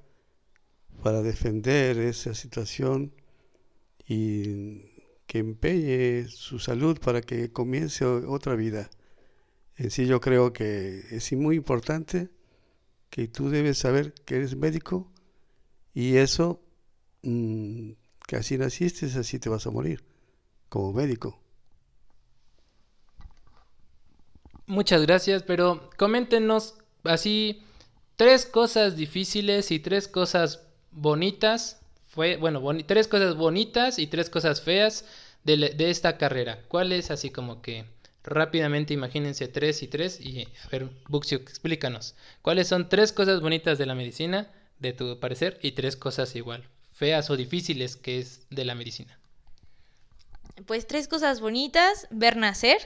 para 1.04 1.23
defender 1.23 1.99
esa 1.99 2.35
situación 2.35 3.14
y 4.09 4.90
que 5.28 5.38
empeñe 5.38 6.26
su 6.26 6.59
salud 6.59 6.99
para 6.99 7.21
que 7.21 7.52
comience 7.52 8.04
otra 8.04 8.57
vida. 8.57 8.90
En 9.76 9.91
sí 9.91 10.07
yo 10.07 10.21
creo 10.21 10.52
que 10.52 11.02
es 11.11 11.33
muy 11.33 11.57
importante 11.57 12.29
que 13.11 13.29
tú 13.29 13.50
debes 13.50 13.79
saber 13.79 14.12
que 14.12 14.37
eres 14.37 14.57
médico 14.57 15.11
y 15.95 16.17
eso, 16.17 16.62
mm, 17.23 17.93
que 18.26 18.37
así 18.37 18.57
naciste, 18.59 19.07
así 19.07 19.38
te 19.38 19.49
vas 19.49 19.67
a 19.67 19.71
morir, 19.71 20.05
como 20.69 20.93
médico. 20.93 21.38
Muchas 24.67 25.02
gracias, 25.02 25.43
pero 25.43 25.91
coméntenos 25.99 26.79
así 27.05 27.62
tres 28.17 28.47
cosas 28.47 28.97
difíciles 28.97 29.71
y 29.71 29.81
tres 29.81 30.09
cosas 30.09 30.62
bonitas. 30.91 31.81
Fue, 32.09 32.37
bueno, 32.37 32.62
tres 32.87 33.09
cosas 33.09 33.37
bonitas 33.37 33.99
y 33.99 34.07
tres 34.07 34.31
cosas 34.31 34.62
feas 34.62 35.05
de, 35.45 35.57
de 35.57 35.91
esta 35.91 36.19
carrera? 36.19 36.61
¿Cuál 36.69 36.93
es 36.93 37.11
así 37.11 37.31
como 37.31 37.62
que 37.62 37.85
rápidamente 38.25 38.95
imagínense 38.95 39.49
tres 39.49 39.83
y 39.83 39.88
tres 39.88 40.21
y 40.21 40.43
a 40.43 40.69
ver, 40.69 40.88
Buxio, 41.09 41.38
explícanos. 41.38 42.14
¿Cuáles 42.43 42.69
son 42.69 42.88
tres 42.88 43.12
cosas 43.12 43.41
bonitas 43.41 43.79
de 43.79 43.87
la 43.87 43.95
medicina, 43.95 44.50
de 44.79 44.93
tu 44.93 45.19
parecer, 45.19 45.59
y 45.62 45.73
tres 45.73 45.97
cosas 45.97 46.35
igual, 46.37 46.64
feas 46.93 47.31
o 47.31 47.37
difíciles 47.37 47.97
que 47.97 48.19
es 48.19 48.47
de 48.50 48.64
la 48.64 48.75
medicina? 48.75 49.19
Pues 50.67 50.87
tres 50.87 51.09
cosas 51.09 51.41
bonitas, 51.41 52.07
ver 52.11 52.37
nacer, 52.37 52.79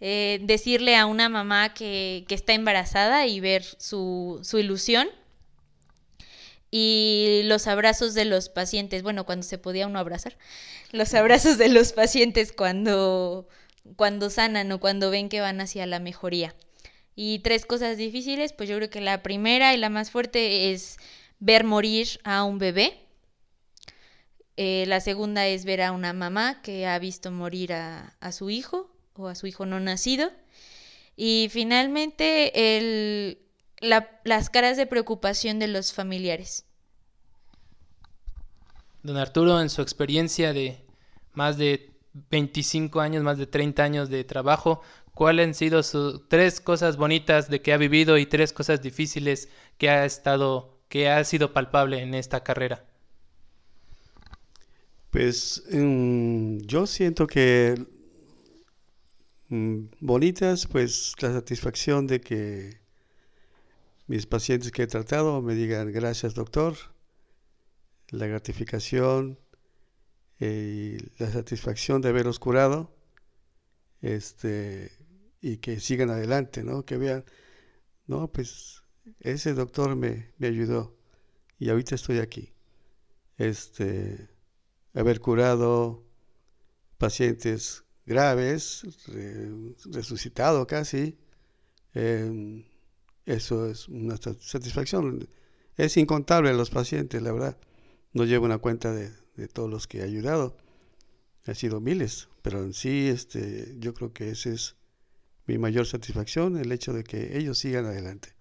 eh, 0.00 0.40
decirle 0.42 0.96
a 0.96 1.06
una 1.06 1.28
mamá 1.28 1.74
que, 1.74 2.24
que, 2.28 2.34
está 2.34 2.52
embarazada 2.52 3.26
y 3.26 3.40
ver 3.40 3.64
su, 3.64 4.40
su 4.42 4.58
ilusión. 4.58 5.08
Y 6.70 7.42
los 7.44 7.66
abrazos 7.68 8.12
de 8.12 8.24
los 8.24 8.48
pacientes, 8.48 9.02
bueno, 9.02 9.24
cuando 9.24 9.44
se 9.44 9.56
podía 9.56 9.86
uno 9.86 9.98
abrazar, 9.98 10.36
los 10.92 11.14
abrazos 11.14 11.58
de 11.58 11.68
los 11.68 11.92
pacientes 11.92 12.52
cuando 12.52 13.48
cuando 13.96 14.30
sanan 14.30 14.72
o 14.72 14.80
cuando 14.80 15.10
ven 15.10 15.28
que 15.28 15.40
van 15.40 15.60
hacia 15.60 15.86
la 15.86 16.00
mejoría. 16.00 16.54
Y 17.14 17.38
tres 17.38 17.64
cosas 17.64 17.96
difíciles, 17.96 18.52
pues 18.52 18.68
yo 18.68 18.76
creo 18.76 18.90
que 18.90 19.00
la 19.00 19.22
primera 19.22 19.74
y 19.74 19.78
la 19.78 19.88
más 19.88 20.10
fuerte 20.10 20.72
es 20.72 20.98
ver 21.38 21.64
morir 21.64 22.20
a 22.24 22.44
un 22.44 22.58
bebé. 22.58 22.98
Eh, 24.56 24.84
la 24.86 25.00
segunda 25.00 25.46
es 25.46 25.64
ver 25.64 25.82
a 25.82 25.92
una 25.92 26.12
mamá 26.12 26.60
que 26.62 26.86
ha 26.86 26.98
visto 26.98 27.30
morir 27.30 27.72
a, 27.72 28.16
a 28.20 28.32
su 28.32 28.50
hijo 28.50 28.90
o 29.14 29.28
a 29.28 29.34
su 29.34 29.46
hijo 29.46 29.66
no 29.66 29.80
nacido. 29.80 30.30
Y 31.16 31.48
finalmente 31.50 32.76
el, 32.76 33.38
la, 33.80 34.20
las 34.24 34.50
caras 34.50 34.76
de 34.76 34.86
preocupación 34.86 35.58
de 35.58 35.68
los 35.68 35.92
familiares. 35.92 36.66
Don 39.02 39.16
Arturo, 39.16 39.60
en 39.60 39.70
su 39.70 39.82
experiencia 39.82 40.52
de 40.52 40.84
más 41.32 41.56
de 41.56 41.95
25 42.30 43.00
años, 43.00 43.22
más 43.22 43.38
de 43.38 43.46
30 43.46 43.82
años 43.82 44.08
de 44.08 44.24
trabajo, 44.24 44.80
¿cuáles 45.14 45.46
han 45.46 45.54
sido 45.54 45.82
sus 45.82 46.28
tres 46.28 46.60
cosas 46.60 46.96
bonitas 46.96 47.48
de 47.48 47.62
que 47.62 47.72
ha 47.72 47.76
vivido 47.76 48.18
y 48.18 48.26
tres 48.26 48.52
cosas 48.52 48.82
difíciles 48.82 49.48
que 49.78 49.90
ha 49.90 50.04
estado, 50.04 50.78
que 50.88 51.08
ha 51.08 51.22
sido 51.24 51.52
palpable 51.52 52.02
en 52.02 52.14
esta 52.14 52.42
carrera? 52.42 52.84
Pues 55.10 55.62
um, 55.72 56.58
yo 56.58 56.86
siento 56.86 57.26
que 57.26 57.74
um, 59.50 59.88
bonitas, 60.00 60.66
pues 60.66 61.14
la 61.20 61.32
satisfacción 61.32 62.06
de 62.06 62.20
que 62.20 62.80
mis 64.06 64.26
pacientes 64.26 64.70
que 64.70 64.82
he 64.82 64.86
tratado 64.86 65.40
me 65.42 65.54
digan 65.54 65.90
gracias 65.92 66.34
doctor, 66.34 66.76
la 68.10 68.26
gratificación, 68.26 69.38
eh, 70.40 70.98
y 70.98 71.22
la 71.22 71.30
satisfacción 71.30 72.00
de 72.02 72.10
haberlos 72.10 72.38
curado 72.38 72.94
este, 74.02 74.92
y 75.40 75.58
que 75.58 75.80
sigan 75.80 76.10
adelante, 76.10 76.62
¿no? 76.62 76.84
Que 76.84 76.96
vean, 76.96 77.24
no, 78.06 78.30
pues 78.32 78.82
ese 79.20 79.54
doctor 79.54 79.96
me, 79.96 80.32
me 80.38 80.48
ayudó 80.48 80.96
y 81.58 81.70
ahorita 81.70 81.94
estoy 81.94 82.18
aquí. 82.18 82.52
Este, 83.38 84.28
haber 84.94 85.20
curado 85.20 86.04
pacientes 86.98 87.84
graves, 88.06 88.82
resucitado 89.86 90.66
casi, 90.66 91.18
eh, 91.94 92.64
eso 93.26 93.68
es 93.68 93.88
una 93.88 94.16
satisfacción. 94.16 95.28
Es 95.76 95.96
incontable 95.96 96.54
los 96.54 96.70
pacientes, 96.70 97.20
la 97.22 97.32
verdad. 97.32 97.58
No 98.12 98.24
llevo 98.24 98.46
una 98.46 98.58
cuenta 98.58 98.92
de, 98.92 99.12
de 99.36 99.48
todos 99.48 99.70
los 99.70 99.86
que 99.86 99.98
he 99.98 100.02
ayudado. 100.02 100.56
Ha 101.46 101.54
sido 101.54 101.80
miles, 101.80 102.28
pero 102.42 102.62
en 102.62 102.72
sí 102.72 103.08
este, 103.08 103.76
yo 103.78 103.94
creo 103.94 104.12
que 104.12 104.30
esa 104.30 104.50
es 104.50 104.76
mi 105.46 105.58
mayor 105.58 105.86
satisfacción, 105.86 106.56
el 106.56 106.72
hecho 106.72 106.92
de 106.92 107.04
que 107.04 107.38
ellos 107.38 107.58
sigan 107.58 107.86
adelante. 107.86 108.34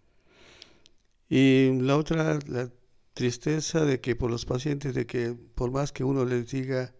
Y 1.30 1.72
la 1.82 1.98
otra, 1.98 2.40
la 2.48 2.72
tristeza 3.14 3.86
de 3.86 4.02
que 4.02 4.16
por 4.16 4.32
los 4.32 4.46
pacientes, 4.46 4.96
de 4.96 5.06
que 5.06 5.34
por 5.34 5.72
más 5.72 5.92
que 5.92 6.04
uno 6.04 6.26
les 6.26 6.50
diga 6.50 6.94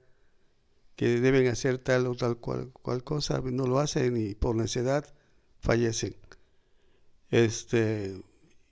que 0.96 1.20
deben 1.20 1.48
hacer 1.48 1.78
tal 1.80 2.08
o 2.08 2.16
tal 2.16 2.38
cual, 2.38 2.72
cual 2.72 3.04
cosa, 3.04 3.42
no 3.42 3.66
lo 3.66 3.80
hacen 3.80 4.16
y 4.18 4.36
por 4.36 4.56
necedad 4.56 5.14
fallecen. 5.60 6.16
Este, 7.32 8.22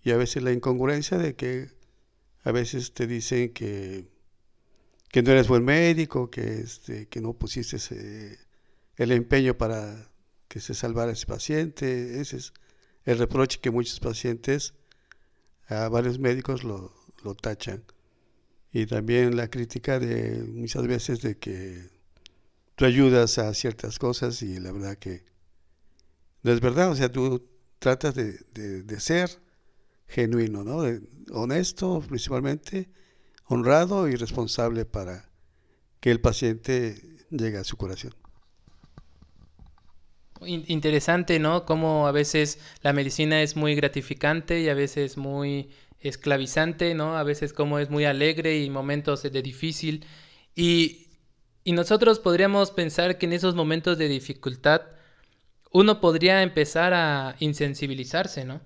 y 0.04 0.12
a 0.12 0.18
veces 0.18 0.44
la 0.44 0.52
incongruencia 0.52 1.18
de 1.18 1.36
que 1.36 1.70
a 2.44 2.52
veces 2.52 2.94
te 2.94 3.08
dicen 3.08 3.54
que 3.54 4.08
que 5.14 5.22
no 5.22 5.32
eres 5.32 5.48
buen 5.48 5.64
médico, 5.64 6.32
que, 6.32 6.62
este, 6.62 7.08
que 7.08 7.22
no 7.22 7.34
pusiste 7.34 7.78
el 8.96 9.12
empeño 9.12 9.56
para 9.56 10.12
que 10.48 10.60
se 10.60 10.74
salvara 10.74 11.12
ese 11.12 11.28
paciente. 11.28 12.20
Ese 12.20 12.38
es 12.38 12.54
el 13.06 13.20
reproche 13.20 13.60
que 13.62 13.70
muchos 13.70 14.00
pacientes, 14.00 14.74
a 15.68 15.88
varios 15.88 16.18
médicos 16.18 16.64
lo, 16.64 16.96
lo 17.24 17.36
tachan. 17.36 17.84
Y 18.72 18.88
también 18.88 19.38
la 19.38 19.52
crítica 19.52 20.00
de 20.00 20.44
muchas 20.52 20.88
veces 20.88 21.22
de 21.22 21.38
que 21.38 21.92
tú 22.76 22.86
ayudas 22.86 23.38
a 23.38 23.54
ciertas 23.54 24.00
cosas 24.00 24.42
y 24.42 24.60
la 24.60 24.72
verdad 24.72 24.98
que 24.98 25.26
no 26.42 26.52
es 26.52 26.60
verdad. 26.60 26.90
O 26.90 26.96
sea, 26.96 27.12
tú 27.12 27.48
tratas 27.78 28.16
de, 28.16 28.40
de, 28.52 29.00
ser 29.00 29.30
genuino, 30.08 30.64
¿no? 30.64 30.82
honesto 31.30 32.02
principalmente 32.02 32.90
honrado 33.54 34.08
y 34.08 34.16
responsable 34.16 34.86
para 34.86 35.30
que 36.00 36.12
el 36.12 36.20
paciente 36.20 37.02
llegue 37.30 37.58
a 37.58 37.64
su 37.64 37.78
curación. 37.78 38.14
Interesante, 40.46 41.40
¿no? 41.40 41.66
Como 41.66 42.06
a 42.06 42.12
veces 42.12 42.60
la 42.82 42.92
medicina 42.92 43.42
es 43.42 43.56
muy 43.56 43.76
gratificante 43.76 44.60
y 44.60 44.68
a 44.68 44.74
veces 44.74 45.16
muy 45.18 45.70
esclavizante, 46.02 46.94
¿no? 46.94 47.16
A 47.16 47.24
veces 47.24 47.54
como 47.54 47.80
es 47.80 47.90
muy 47.90 48.04
alegre 48.04 48.60
y 48.60 48.70
momentos 48.70 49.24
de 49.24 49.42
difícil. 49.42 50.06
Y, 50.54 51.08
y 51.64 51.72
nosotros 51.72 52.20
podríamos 52.20 52.72
pensar 52.72 53.18
que 53.18 53.26
en 53.26 53.34
esos 53.34 53.56
momentos 53.56 53.98
de 53.98 54.10
dificultad 54.10 54.82
uno 55.72 56.02
podría 56.02 56.44
empezar 56.44 56.94
a 56.94 57.36
insensibilizarse, 57.40 58.44
¿no? 58.44 58.62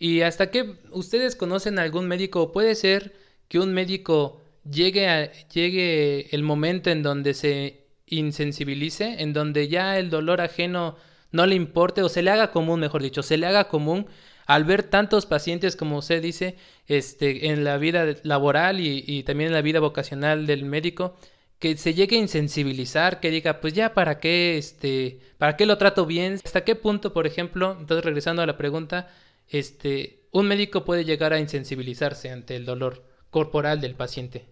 Y 0.00 0.22
hasta 0.22 0.50
que 0.50 0.78
ustedes 0.90 1.36
conocen 1.36 1.78
a 1.78 1.82
algún 1.82 2.08
médico, 2.08 2.52
puede 2.52 2.74
ser 2.74 3.14
que 3.50 3.58
un 3.58 3.74
médico 3.74 4.40
llegue, 4.70 5.08
a, 5.08 5.32
llegue 5.48 6.28
el 6.34 6.44
momento 6.44 6.88
en 6.90 7.02
donde 7.02 7.34
se 7.34 7.88
insensibilice, 8.06 9.22
en 9.22 9.32
donde 9.32 9.66
ya 9.66 9.98
el 9.98 10.08
dolor 10.08 10.40
ajeno 10.40 10.96
no 11.32 11.46
le 11.46 11.56
importe 11.56 12.02
o 12.02 12.08
se 12.08 12.22
le 12.22 12.30
haga 12.30 12.52
común, 12.52 12.78
mejor 12.78 13.02
dicho, 13.02 13.24
se 13.24 13.36
le 13.36 13.46
haga 13.48 13.66
común 13.66 14.06
al 14.46 14.64
ver 14.64 14.84
tantos 14.84 15.26
pacientes, 15.26 15.74
como 15.74 15.98
usted 15.98 16.22
dice, 16.22 16.56
este, 16.86 17.48
en 17.48 17.64
la 17.64 17.76
vida 17.76 18.14
laboral 18.22 18.78
y, 18.78 19.04
y, 19.04 19.24
también 19.24 19.48
en 19.48 19.54
la 19.54 19.62
vida 19.62 19.80
vocacional 19.80 20.46
del 20.46 20.64
médico, 20.64 21.16
que 21.58 21.76
se 21.76 21.92
llegue 21.94 22.16
a 22.16 22.20
insensibilizar, 22.20 23.18
que 23.18 23.30
diga, 23.32 23.60
pues 23.60 23.74
ya, 23.74 23.94
¿para 23.94 24.20
qué, 24.20 24.58
este, 24.58 25.18
para 25.38 25.56
qué 25.56 25.66
lo 25.66 25.76
trato 25.76 26.06
bien? 26.06 26.40
¿Hasta 26.44 26.64
qué 26.64 26.76
punto, 26.76 27.12
por 27.12 27.26
ejemplo, 27.26 27.76
entonces 27.80 28.04
regresando 28.04 28.42
a 28.42 28.46
la 28.46 28.56
pregunta, 28.56 29.08
este, 29.48 30.20
un 30.30 30.46
médico 30.46 30.84
puede 30.84 31.04
llegar 31.04 31.32
a 31.32 31.40
insensibilizarse 31.40 32.30
ante 32.30 32.54
el 32.54 32.64
dolor? 32.64 33.09
Corporal 33.30 33.80
del 33.80 33.94
paciente? 33.94 34.46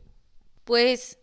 Pues 0.65 1.19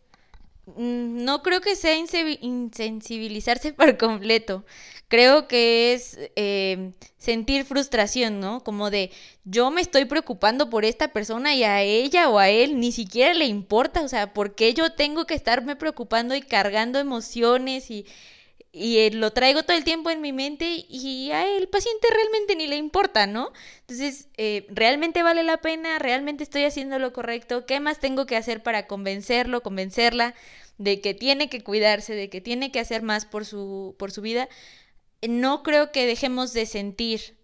mm, 0.66 1.24
no 1.24 1.42
creo 1.42 1.62
que 1.62 1.76
sea 1.76 1.96
insensibilizarse 1.98 3.74
por 3.74 3.98
completo. 3.98 4.66
Creo 5.08 5.48
que 5.48 5.94
es 5.94 6.18
eh, 6.36 6.92
sentir 7.18 7.64
frustración, 7.64 8.40
¿no? 8.40 8.64
Como 8.64 8.90
de 8.90 9.12
yo 9.44 9.70
me 9.70 9.82
estoy 9.82 10.06
preocupando 10.06 10.70
por 10.70 10.84
esta 10.84 11.10
persona 11.10 11.54
y 11.54 11.64
a 11.64 11.84
ella 11.84 12.28
o 12.30 12.40
a 12.40 12.50
él 12.50 12.80
ni 12.80 12.92
siquiera 12.92 13.34
le 13.34 13.46
importa. 13.46 14.02
O 14.02 14.08
sea, 14.08 14.34
¿por 14.34 14.56
qué 14.56 14.74
yo 14.74 14.94
tengo 14.94 15.26
que 15.26 15.36
estarme 15.36 15.76
preocupando 15.76 16.36
y 16.36 16.42
cargando 16.42 17.00
emociones 17.00 17.92
y 17.92 18.06
y 18.78 18.98
eh, 18.98 19.12
lo 19.12 19.32
traigo 19.32 19.64
todo 19.64 19.78
el 19.78 19.86
tiempo 19.86 20.10
en 20.10 20.20
mi 20.20 20.34
mente 20.34 20.86
y 20.90 21.32
a 21.32 21.48
el 21.48 21.70
paciente 21.70 22.10
realmente 22.12 22.58
ni 22.58 22.68
le 22.68 22.76
importa, 22.76 23.26
¿no? 23.26 23.54
Entonces, 23.80 24.28
eh, 24.36 24.66
¿realmente 24.68 25.24
vale 25.24 25.44
la 25.44 25.62
pena? 25.62 25.98
¿Realmente 25.98 26.44
estoy 26.44 26.66
haciendo 26.66 27.00
lo 27.00 27.14
correcto? 27.14 27.66
¿Qué 27.66 27.80
más 27.80 28.02
tengo 28.02 28.26
que 28.26 28.36
hacer 28.36 28.62
para 28.64 28.86
convencerlo, 28.86 29.64
convencerla 29.64 30.36
de 30.78 31.00
que 31.00 31.14
tiene 31.14 31.48
que 31.48 31.64
cuidarse, 31.64 32.16
de 32.16 32.30
que 32.30 32.42
tiene 32.42 32.74
que 32.74 32.82
hacer 32.82 33.02
más 33.02 33.26
por 33.26 33.46
su, 33.46 33.96
por 33.98 34.12
su 34.12 34.22
vida? 34.22 34.50
No 35.26 35.64
creo 35.64 35.94
que 35.94 36.06
dejemos 36.06 36.52
de 36.52 36.66
sentir, 36.66 37.38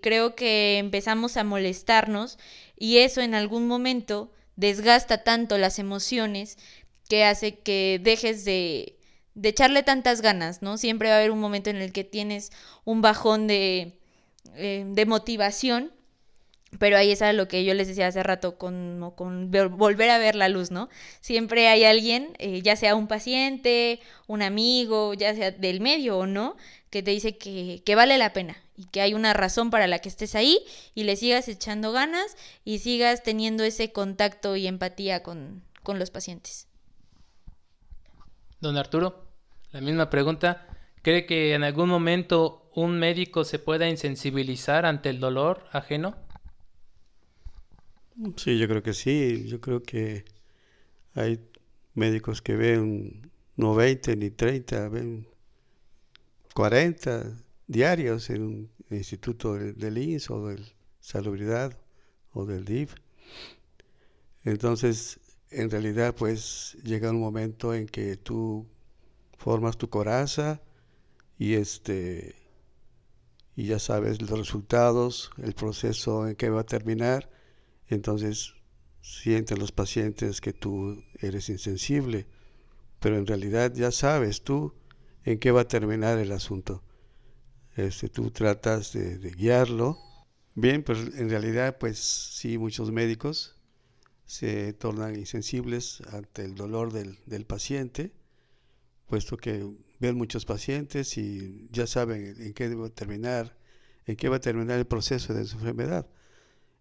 creo 0.00 0.36
que 0.36 0.78
empezamos 0.78 1.36
a 1.36 1.42
molestarnos 1.42 2.38
y 2.76 2.98
eso 2.98 3.22
en 3.22 3.34
algún 3.34 3.66
momento 3.66 4.30
desgasta 4.54 5.24
tanto 5.24 5.58
las 5.58 5.80
emociones 5.80 6.58
que 7.08 7.24
hace 7.24 7.58
que 7.58 8.00
dejes 8.00 8.44
de 8.44 8.95
de 9.36 9.50
echarle 9.50 9.84
tantas 9.84 10.22
ganas, 10.22 10.62
¿no? 10.62 10.78
Siempre 10.78 11.10
va 11.10 11.16
a 11.16 11.18
haber 11.20 11.30
un 11.32 11.40
momento 11.40 11.70
en 11.70 11.76
el 11.78 11.92
que 11.92 12.04
tienes 12.04 12.50
un 12.84 13.02
bajón 13.02 13.46
de, 13.48 13.98
eh, 14.56 14.84
de 14.88 15.06
motivación, 15.06 15.92
Pero 16.78 16.98
ahí 16.98 17.12
es 17.12 17.22
a 17.22 17.32
lo 17.32 17.48
que 17.48 17.64
yo 17.64 17.74
les 17.74 17.88
decía 17.88 18.08
hace 18.08 18.22
rato, 18.22 18.58
con, 18.58 19.12
con 19.16 19.50
volver 19.50 20.10
a 20.10 20.18
ver 20.18 20.34
la 20.34 20.48
luz, 20.48 20.70
¿no? 20.70 20.88
Siempre 21.20 21.68
hay 21.68 21.84
alguien, 21.84 22.34
eh, 22.38 22.60
ya 22.62 22.76
sea 22.76 22.94
un 22.96 23.06
paciente, 23.08 24.00
un 24.26 24.42
amigo, 24.42 25.14
ya 25.14 25.34
sea 25.34 25.52
del 25.52 25.80
medio 25.80 26.18
o 26.18 26.26
no, 26.26 26.56
que 26.90 27.02
te 27.02 27.12
dice 27.12 27.38
que, 27.38 27.82
que 27.84 27.94
vale 27.94 28.18
la 28.18 28.32
pena 28.32 28.56
y 28.76 28.86
que 28.86 29.00
hay 29.00 29.14
una 29.14 29.32
razón 29.32 29.70
para 29.70 29.86
la 29.86 30.00
que 30.00 30.08
estés 30.08 30.34
ahí 30.34 30.58
y 30.94 31.04
le 31.04 31.16
sigas 31.16 31.48
echando 31.48 31.92
ganas 31.92 32.36
y 32.64 32.80
sigas 32.80 33.22
teniendo 33.22 33.64
ese 33.64 33.92
contacto 33.92 34.56
y 34.56 34.66
empatía 34.66 35.22
con, 35.22 35.62
con 35.82 35.98
los 35.98 36.10
pacientes. 36.10 36.66
Don 38.60 38.76
Arturo, 38.76 39.25
la 39.76 39.82
misma 39.82 40.08
pregunta. 40.08 40.66
¿Cree 41.02 41.26
que 41.26 41.52
en 41.52 41.62
algún 41.62 41.90
momento 41.90 42.70
un 42.74 42.98
médico 42.98 43.44
se 43.44 43.58
pueda 43.58 43.86
insensibilizar 43.90 44.86
ante 44.86 45.10
el 45.10 45.20
dolor 45.20 45.64
ajeno? 45.70 46.16
Sí, 48.36 48.56
yo 48.56 48.68
creo 48.68 48.82
que 48.82 48.94
sí. 48.94 49.44
Yo 49.46 49.60
creo 49.60 49.82
que 49.82 50.24
hay 51.14 51.40
médicos 51.92 52.40
que 52.40 52.56
ven 52.56 53.30
no 53.56 53.74
20 53.74 54.16
ni 54.16 54.30
30, 54.30 54.88
ven 54.88 55.28
40 56.54 57.36
diarios 57.66 58.30
en 58.30 58.42
un 58.42 58.70
instituto 58.90 59.54
del, 59.54 59.98
INS 59.98 60.30
o 60.30 60.48
del 60.48 60.64
Salubridad 61.00 61.76
o 62.32 62.46
del 62.46 62.64
DIF. 62.64 62.94
Entonces, 64.42 65.20
en 65.50 65.70
realidad, 65.70 66.14
pues 66.14 66.78
llega 66.82 67.10
un 67.10 67.20
momento 67.20 67.74
en 67.74 67.86
que 67.86 68.16
tú 68.16 68.66
formas 69.36 69.76
tu 69.76 69.88
coraza 69.88 70.60
y 71.38 71.54
este 71.54 72.34
y 73.54 73.66
ya 73.66 73.78
sabes 73.78 74.20
los 74.20 74.38
resultados, 74.38 75.30
el 75.38 75.54
proceso 75.54 76.28
en 76.28 76.36
que 76.36 76.50
va 76.50 76.60
a 76.60 76.66
terminar 76.66 77.30
entonces 77.88 78.54
sienten 79.00 79.58
los 79.58 79.72
pacientes 79.72 80.40
que 80.40 80.52
tú 80.52 81.02
eres 81.20 81.48
insensible, 81.48 82.26
pero 83.00 83.16
en 83.16 83.26
realidad 83.26 83.72
ya 83.74 83.92
sabes 83.92 84.42
tú 84.42 84.74
en 85.24 85.38
qué 85.38 85.52
va 85.52 85.62
a 85.62 85.68
terminar 85.68 86.18
el 86.18 86.32
asunto. 86.32 86.82
Este, 87.76 88.08
tú 88.08 88.30
tratas 88.30 88.92
de, 88.92 89.18
guiarlo. 89.30 89.98
Bien, 90.54 90.82
pues 90.82 90.98
en 91.16 91.28
realidad, 91.28 91.76
pues 91.78 91.98
sí, 91.98 92.58
muchos 92.58 92.90
médicos 92.90 93.56
se 94.24 94.72
tornan 94.72 95.14
insensibles 95.14 96.00
ante 96.12 96.44
el 96.44 96.54
dolor 96.54 96.92
del, 96.92 97.18
del 97.26 97.44
paciente, 97.44 98.12
puesto 99.06 99.36
que 99.36 99.66
ven 100.00 100.16
muchos 100.16 100.44
pacientes 100.44 101.16
y 101.18 101.68
ya 101.70 101.86
saben 101.86 102.34
en 102.38 102.52
qué 102.54 102.64
a 102.64 102.88
terminar, 102.90 103.56
en 104.06 104.16
qué 104.16 104.28
va 104.28 104.36
a 104.36 104.40
terminar 104.40 104.78
el 104.78 104.86
proceso 104.86 105.34
de 105.34 105.44
su 105.44 105.56
enfermedad. 105.56 106.06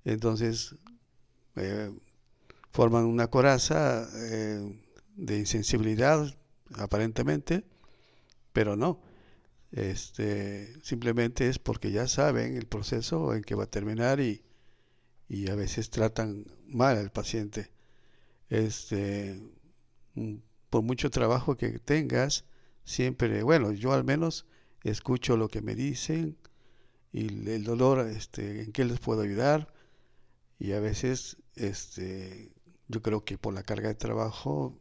Entonces, 0.03 0.75
eh, 1.55 1.91
forman 2.71 3.05
una 3.05 3.27
coraza 3.27 4.07
eh, 4.15 4.81
de 5.15 5.37
insensibilidad, 5.39 6.35
aparentemente, 6.75 7.63
pero 8.53 8.75
no. 8.75 9.01
Este, 9.71 10.73
simplemente 10.81 11.49
es 11.49 11.59
porque 11.59 11.91
ya 11.91 12.07
saben 12.07 12.55
el 12.55 12.65
proceso 12.67 13.33
en 13.33 13.43
que 13.43 13.55
va 13.55 13.65
a 13.65 13.69
terminar 13.69 14.19
y, 14.19 14.43
y 15.27 15.49
a 15.49 15.55
veces 15.55 15.89
tratan 15.89 16.45
mal 16.67 16.97
al 16.97 17.11
paciente. 17.11 17.71
Este, 18.49 19.41
mm, 20.15 20.35
por 20.69 20.83
mucho 20.83 21.09
trabajo 21.09 21.57
que 21.57 21.79
tengas, 21.79 22.45
siempre, 22.83 23.43
bueno, 23.43 23.71
yo 23.71 23.93
al 23.93 24.03
menos 24.03 24.45
escucho 24.83 25.37
lo 25.37 25.47
que 25.49 25.61
me 25.61 25.75
dicen 25.75 26.37
y 27.11 27.49
el 27.49 27.63
dolor, 27.63 28.07
este, 28.07 28.63
en 28.63 28.71
qué 28.71 28.85
les 28.85 28.99
puedo 28.99 29.21
ayudar 29.21 29.73
y 30.59 30.73
a 30.73 30.79
veces 30.79 31.37
este, 31.55 32.51
yo 32.87 33.01
creo 33.01 33.23
que 33.23 33.37
por 33.37 33.53
la 33.53 33.63
carga 33.63 33.89
de 33.89 33.95
trabajo 33.95 34.77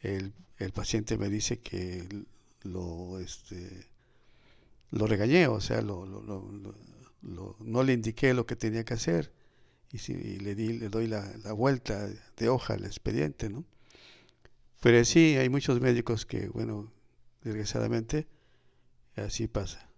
el, 0.00 0.32
el 0.58 0.72
paciente 0.72 1.18
me 1.18 1.28
dice 1.28 1.60
que 1.60 2.06
lo, 2.62 3.18
este, 3.20 3.88
lo 4.90 5.06
regañé, 5.06 5.48
o 5.48 5.60
sea, 5.60 5.82
lo, 5.82 6.06
lo, 6.06 7.56
no 7.58 7.82
le 7.82 7.92
indiqué 7.92 8.34
lo 8.34 8.46
que 8.46 8.56
tenía 8.56 8.84
que 8.84 8.94
hacer 8.94 9.32
y, 9.90 9.98
si, 9.98 10.14
le, 10.38 10.54
di, 10.54 10.74
le 10.74 10.88
doy 10.88 11.06
la, 11.06 11.32
la, 11.44 11.52
vuelta 11.52 12.08
de 12.36 12.48
hoja 12.48 12.74
al 12.74 12.84
expediente, 12.84 13.48
¿no? 13.48 13.64
Pero 14.84 15.02
sí, 15.06 15.38
hay 15.38 15.48
muchos 15.48 15.80
médicos 15.80 16.26
que, 16.26 16.48
bueno, 16.48 16.92
desgraciadamente, 17.42 18.26
así 19.16 19.48
pasa. 19.48 19.88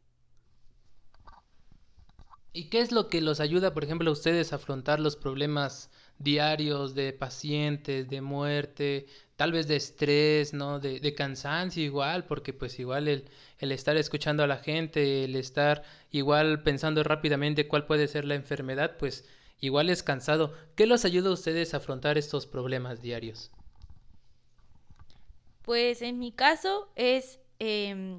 ¿Y 2.53 2.69
qué 2.69 2.83
es 2.83 2.93
lo 2.93 3.09
que 3.09 3.21
los 3.21 3.41
ayuda, 3.41 3.75
por 3.75 3.83
ejemplo, 3.83 4.09
a 4.09 4.13
ustedes 4.13 4.53
a 4.53 4.57
afrontar 4.57 5.01
los 5.01 5.17
problemas 5.17 5.91
diarios 6.21 6.95
de 6.95 7.13
pacientes, 7.13 8.09
de 8.09 8.21
muerte, 8.21 9.07
tal 9.35 9.51
vez 9.51 9.67
de 9.67 9.75
estrés, 9.75 10.55
¿no? 10.55 10.79
De, 10.79 11.15
cansancio 11.17 11.83
igual, 11.83 12.25
porque 12.25 12.53
pues 12.53 12.79
igual 12.79 13.09
el, 13.09 13.25
el, 13.59 13.73
estar 13.73 13.97
escuchando 13.97 14.45
a 14.45 14.47
la 14.47 14.59
gente, 14.59 15.25
el 15.25 15.35
estar 15.35 15.83
igual 16.13 16.63
pensando 16.63 17.03
rápidamente 17.03 17.67
cuál 17.67 17.87
puede 17.87 18.07
ser 18.07 18.25
la 18.25 18.37
enfermedad, 18.37 18.99
pues 19.01 19.25
igual 19.59 19.91
es 19.91 20.05
cansado. 20.05 20.55
¿Qué 20.77 20.87
los 20.87 21.05
ayuda 21.05 21.31
a 21.31 21.33
ustedes 21.33 21.75
a 21.75 21.79
afrontar 21.79 22.19
estos 22.19 22.47
problemas 22.47 23.03
diarios? 23.03 23.51
Pues 25.67 26.01
en 26.01 26.19
mi 26.21 26.33
caso 26.33 26.89
es 26.95 27.41
eh, 27.59 28.19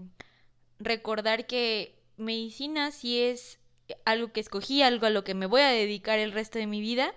recordar 0.79 1.47
que 1.47 1.97
medicina 2.17 2.91
sí 2.91 3.19
es 3.21 3.59
algo 4.03 4.33
que 4.33 4.41
escogí, 4.41 4.81
algo 4.81 5.05
a 5.05 5.11
lo 5.11 5.23
que 5.23 5.33
me 5.33 5.45
voy 5.45 5.61
a 5.61 5.69
dedicar 5.69 6.19
el 6.19 6.33
resto 6.33 6.59
de 6.59 6.67
mi 6.67 6.81
vida, 6.81 7.13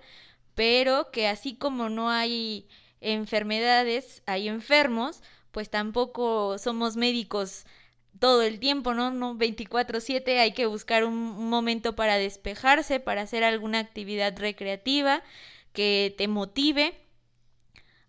pero 0.55 1.11
que 1.11 1.27
así 1.27 1.55
como 1.55 1.89
no 1.89 2.09
hay 2.09 2.69
enfermedades, 3.01 4.23
hay 4.25 4.47
enfermos, 4.47 5.21
pues 5.51 5.69
tampoco 5.69 6.57
somos 6.57 6.95
médicos 6.95 7.65
todo 8.19 8.41
el 8.41 8.59
tiempo, 8.59 8.93
¿no? 8.93 9.11
No 9.11 9.35
24/7, 9.35 10.39
hay 10.39 10.53
que 10.53 10.65
buscar 10.65 11.03
un, 11.03 11.49
momento 11.49 11.93
para 11.95 12.15
despejarse, 12.17 13.01
para 13.01 13.23
hacer 13.23 13.43
alguna 13.43 13.79
actividad 13.79 14.37
recreativa 14.37 15.23
que 15.73 16.15
te 16.17 16.29
motive 16.29 16.95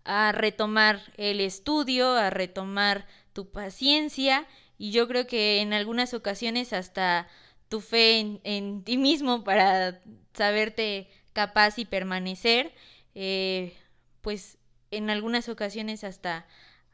a 0.05 0.31
retomar 0.31 1.01
el 1.17 1.39
estudio, 1.39 2.13
a 2.13 2.29
retomar 2.29 3.07
tu 3.33 3.49
paciencia 3.51 4.47
y 4.77 4.91
yo 4.91 5.07
creo 5.07 5.27
que 5.27 5.61
en 5.61 5.73
algunas 5.73 6.13
ocasiones 6.13 6.73
hasta 6.73 7.27
tu 7.69 7.81
fe 7.81 8.39
en, 8.43 8.83
ti 8.83 8.97
mismo 8.97 9.43
para 9.43 10.01
saberte 10.33 11.09
capaz 11.33 11.79
y 11.79 11.85
permanecer, 11.85 12.73
eh, 13.15 13.75
pues 14.21 14.57
en 14.91 15.09
algunas 15.09 15.49
ocasiones 15.49 16.03
hasta 16.03 16.45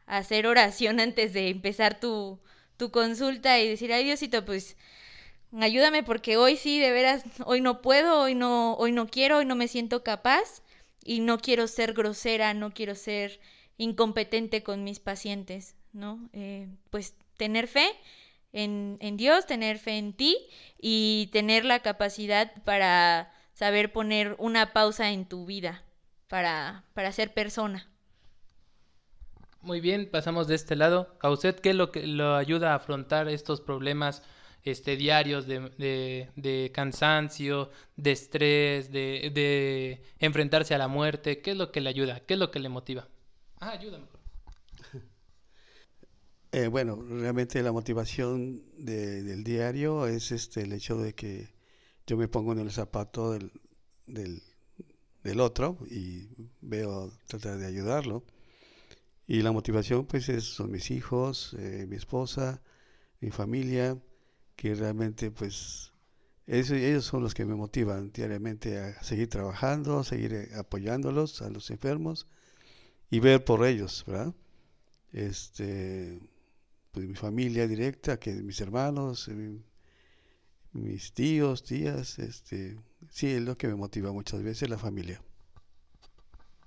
hacer 0.05 0.47
oración 0.47 0.99
antes 1.01 1.33
de 1.33 1.49
empezar 1.49 1.99
tu, 1.99 2.39
tu 2.77 2.91
consulta 2.91 3.59
y 3.59 3.67
decir, 3.67 3.91
ay 3.91 4.03
Diosito, 4.05 4.45
pues 4.45 4.77
ayúdame 5.59 6.03
porque 6.03 6.37
hoy 6.37 6.57
sí, 6.57 6.79
de 6.79 6.91
veras, 6.91 7.23
hoy 7.45 7.61
no 7.61 7.81
puedo, 7.81 8.21
hoy 8.21 8.35
no, 8.35 8.75
hoy 8.75 8.91
no 8.91 9.07
quiero, 9.07 9.37
hoy 9.37 9.45
no 9.45 9.55
me 9.55 9.67
siento 9.67 10.03
capaz 10.03 10.61
y 11.03 11.19
no 11.19 11.39
quiero 11.39 11.67
ser 11.67 11.93
grosera, 11.93 12.53
no 12.53 12.71
quiero 12.71 12.95
ser 12.95 13.39
incompetente 13.77 14.63
con 14.63 14.83
mis 14.83 14.99
pacientes, 14.99 15.75
¿no? 15.93 16.29
Eh, 16.33 16.67
pues 16.89 17.15
tener 17.37 17.67
fe 17.67 17.87
en, 18.51 18.97
en 18.99 19.17
Dios, 19.17 19.45
tener 19.45 19.79
fe 19.79 19.97
en 19.97 20.13
ti 20.13 20.37
y 20.79 21.29
tener 21.31 21.65
la 21.65 21.79
capacidad 21.79 22.51
para 22.63 23.31
saber 23.53 23.91
poner 23.91 24.35
una 24.39 24.73
pausa 24.73 25.11
en 25.11 25.25
tu 25.25 25.45
vida, 25.45 25.83
para, 26.27 26.83
para 26.93 27.11
ser 27.11 27.33
persona. 27.33 27.87
Muy 29.61 29.81
bien, 29.81 30.09
pasamos 30.09 30.47
de 30.47 30.55
este 30.55 30.75
lado. 30.75 31.17
¿A 31.19 31.29
usted 31.29 31.59
qué 31.59 31.73
lo 31.73 31.91
que 31.91 32.07
lo 32.07 32.35
ayuda 32.35 32.71
a 32.71 32.75
afrontar 32.75 33.27
estos 33.27 33.59
problemas 33.59 34.23
este, 34.63 34.97
diarios 34.97 35.47
de, 35.47 36.29
de, 36.35 36.71
cansancio, 36.73 37.69
de 37.95 38.11
estrés, 38.11 38.91
de, 38.91 39.31
de, 39.33 40.03
enfrentarse 40.19 40.75
a 40.75 40.77
la 40.77 40.87
muerte? 40.87 41.41
¿Qué 41.41 41.51
es 41.51 41.57
lo 41.57 41.71
que 41.71 41.81
le 41.81 41.89
ayuda? 41.89 42.21
¿Qué 42.21 42.35
es 42.35 42.39
lo 42.39 42.51
que 42.51 42.59
le 42.59 42.69
motiva? 42.69 43.07
Ah, 43.59 43.71
ayúdame. 43.71 44.05
Eh, 46.51 46.67
bueno, 46.67 46.95
realmente 46.99 47.61
la 47.61 47.71
motivación 47.71 48.63
de, 48.75 49.21
del 49.21 49.43
diario 49.43 50.07
es 50.07 50.31
este 50.31 50.61
el 50.61 50.73
hecho 50.73 50.97
de 50.97 51.13
que 51.13 51.53
yo 52.07 52.17
me 52.17 52.27
pongo 52.27 52.53
en 52.53 52.57
el 52.57 52.71
zapato 52.71 53.33
del, 53.33 53.51
del, 54.07 54.41
del 55.23 55.39
otro 55.41 55.77
y 55.91 56.27
veo 56.61 57.11
tratar 57.27 57.59
de 57.59 57.67
ayudarlo. 57.67 58.23
Y 59.27 59.43
la 59.43 59.51
motivación 59.51 60.07
pues 60.07 60.27
es, 60.29 60.43
son 60.43 60.71
mis 60.71 60.89
hijos, 60.89 61.55
eh, 61.59 61.85
mi 61.87 61.97
esposa, 61.97 62.63
mi 63.19 63.29
familia, 63.29 63.95
que 64.59 64.75
realmente 64.75 65.31
pues 65.31 65.93
eso, 66.45 66.75
ellos 66.75 67.05
son 67.05 67.23
los 67.23 67.33
que 67.33 67.45
me 67.45 67.55
motivan 67.55 68.11
diariamente 68.11 68.77
a 68.77 69.01
seguir 69.01 69.29
trabajando, 69.29 69.99
a 69.99 70.03
seguir 70.03 70.33
eh, 70.33 70.49
apoyándolos 70.53 71.41
a 71.41 71.49
los 71.49 71.69
enfermos 71.69 72.27
y 73.09 73.21
ver 73.21 73.45
por 73.45 73.65
ellos, 73.65 74.03
¿verdad? 74.05 74.33
Este, 75.13 76.19
pues, 76.91 77.07
mi 77.07 77.15
familia 77.15 77.67
directa, 77.67 78.19
que 78.19 78.33
mis 78.33 78.59
hermanos, 78.59 79.29
eh, 79.29 79.59
mis 80.73 81.13
tíos, 81.13 81.63
tías, 81.63 82.19
este, 82.19 82.77
sí, 83.09 83.27
es 83.27 83.41
lo 83.41 83.57
que 83.57 83.69
me 83.69 83.75
motiva 83.75 84.11
muchas 84.11 84.43
veces 84.43 84.69
la 84.69 84.77
familia. 84.77 85.21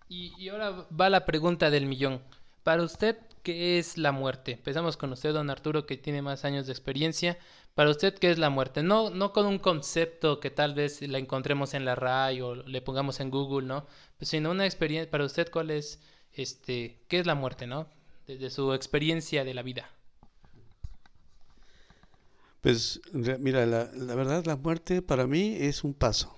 Y, 0.09 0.33
y 0.39 0.49
ahora 0.49 0.87
va 0.99 1.11
la 1.11 1.27
pregunta 1.27 1.69
del 1.69 1.85
millón. 1.85 2.23
Para 2.63 2.85
usted, 2.85 3.19
¿qué 3.43 3.79
es 3.79 3.99
la 3.99 4.13
muerte? 4.13 4.53
Empezamos 4.53 4.97
con 4.97 5.13
usted, 5.13 5.33
don 5.33 5.51
Arturo, 5.51 5.85
que 5.85 5.97
tiene 5.97 6.23
más 6.23 6.45
años 6.45 6.67
de 6.67 6.73
experiencia. 6.73 7.39
Para 7.75 7.91
usted, 7.91 8.15
¿qué 8.15 8.31
es 8.31 8.39
la 8.39 8.51
muerte? 8.51 8.83
No, 8.83 9.09
no 9.11 9.33
con 9.33 9.47
un 9.47 9.59
concepto 9.59 10.41
que 10.41 10.51
tal 10.51 10.75
vez 10.75 11.01
la 11.03 11.19
encontremos 11.19 11.73
en 11.73 11.87
la 11.87 11.95
RAI 11.95 12.43
o 12.43 12.55
le 12.55 12.83
pongamos 12.83 13.21
en 13.21 13.31
Google, 13.31 13.67
¿no? 13.67 13.87
Pues, 14.19 14.29
sino 14.29 14.51
una 14.51 14.67
experiencia. 14.67 15.11
Para 15.11 15.25
usted, 15.25 15.51
¿cuál 15.51 15.71
es, 15.71 16.01
este, 16.33 17.01
qué 17.09 17.19
es 17.19 17.27
la 17.27 17.35
muerte, 17.35 17.67
¿no? 17.67 17.89
Desde 18.27 18.51
su 18.51 18.75
experiencia 18.75 19.45
de 19.45 19.55
la 19.55 19.63
vida. 19.63 19.91
Pues 22.61 23.01
mira, 23.13 23.67
la, 23.67 23.91
la 23.93 24.15
verdad, 24.15 24.45
la 24.45 24.57
muerte 24.57 25.03
para 25.03 25.27
mí 25.27 25.57
es 25.59 25.83
un 25.83 25.95
paso. 25.95 26.33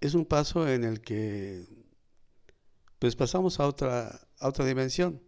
Es 0.00 0.14
un 0.14 0.26
paso 0.26 0.68
en 0.68 0.84
el 0.84 1.00
que 1.00 1.66
pues 2.98 3.16
pasamos 3.16 3.58
a 3.58 3.66
otra, 3.66 4.28
a 4.38 4.48
otra 4.48 4.64
dimensión. 4.64 5.20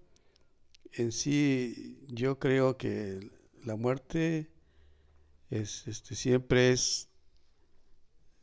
En 0.92 1.10
sí, 1.10 1.98
yo 2.06 2.38
creo 2.38 2.76
que 2.76 3.18
la 3.64 3.74
muerte 3.74 4.53
es, 5.50 5.86
este, 5.86 6.14
siempre 6.14 6.72
es, 6.72 7.08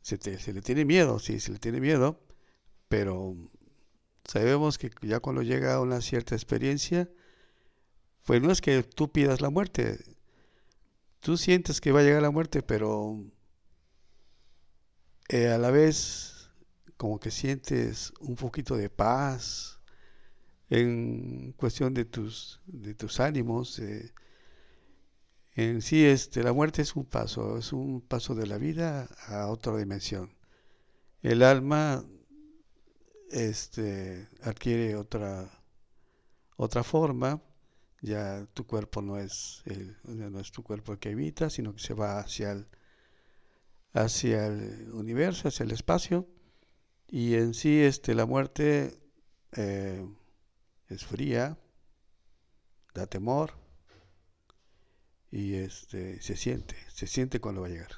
se, 0.02 0.18
se, 0.18 0.54
le 0.54 0.62
tiene 0.62 0.86
miedo, 0.86 1.20
sí, 1.20 1.40
se 1.40 1.52
le 1.52 1.60
tiene 1.60 1.80
miedo, 1.80 2.20
pero 2.88 3.36
sabemos 4.26 4.78
que 4.78 4.92
ya 5.02 5.20
cuando 5.20 5.42
llega 5.42 5.76
a 5.76 5.82
una 5.82 6.02
cierta 6.02 6.36
experiencia, 6.36 7.10
pues 8.26 8.42
no 8.42 8.52
es 8.52 8.62
que 8.62 8.84
tú 8.84 9.12
pidas 9.12 9.42
la 9.42 9.50
muerte, 9.50 10.00
tú 11.20 11.38
sientes 11.38 11.82
que 11.82 11.92
va 11.92 12.02
a 12.02 12.04
llegar 12.04 12.22
la 12.22 12.32
muerte, 12.32 12.62
pero 12.62 13.24
eh, 15.30 15.48
a 15.48 15.58
la 15.58 15.72
vez 15.72 16.50
como 16.98 17.20
que 17.20 17.32
sientes 17.32 18.14
un 18.20 18.36
poquito 18.36 18.78
de 18.78 18.90
paz 18.90 19.80
en 20.70 21.54
cuestión 21.54 21.94
de 21.94 22.06
tus, 22.06 22.62
de 22.66 22.94
tus 22.94 23.20
ánimos. 23.20 23.80
Eh, 23.80 24.14
en 25.70 25.82
sí, 25.82 26.06
este, 26.06 26.44
la 26.44 26.54
muerte 26.54 26.82
es 26.82 26.96
un 26.96 27.06
paso, 27.06 27.58
es 27.58 27.74
un 27.74 28.02
paso 28.02 28.36
de 28.36 28.48
la 28.48 28.58
vida 28.58 29.10
a 29.28 29.48
otra 29.48 29.76
dimensión. 29.78 30.36
El 31.22 31.44
alma 31.44 32.06
este, 33.32 34.30
adquiere 34.44 34.96
otra, 34.96 35.50
otra 36.58 36.84
forma, 36.84 37.42
ya 38.02 38.48
tu 38.54 38.66
cuerpo 38.66 39.02
no 39.02 39.18
es, 39.18 39.64
no 40.04 40.40
es 40.40 40.52
tu 40.52 40.64
cuerpo 40.64 40.98
que 40.98 41.12
evita, 41.12 41.50
sino 41.50 41.74
que 41.76 41.82
se 41.82 41.94
va 41.94 42.20
hacia 42.20 42.52
el, 42.52 42.68
hacia 43.94 44.48
el 44.48 44.92
universo, 44.94 45.48
hacia 45.48 45.64
el 45.64 45.72
espacio. 45.72 46.28
Y 47.08 47.36
en 47.36 47.54
sí 47.54 47.82
este, 47.82 48.16
la 48.16 48.26
muerte 48.26 49.00
eh, 49.54 50.06
es 50.88 51.06
fría, 51.06 51.58
da 52.94 53.08
temor 53.08 53.61
y 55.32 55.56
este, 55.56 56.22
se 56.22 56.36
siente, 56.36 56.76
se 56.94 57.08
siente 57.08 57.40
cuando 57.40 57.62
va 57.62 57.68
a 57.68 57.72
llegar. 57.72 57.92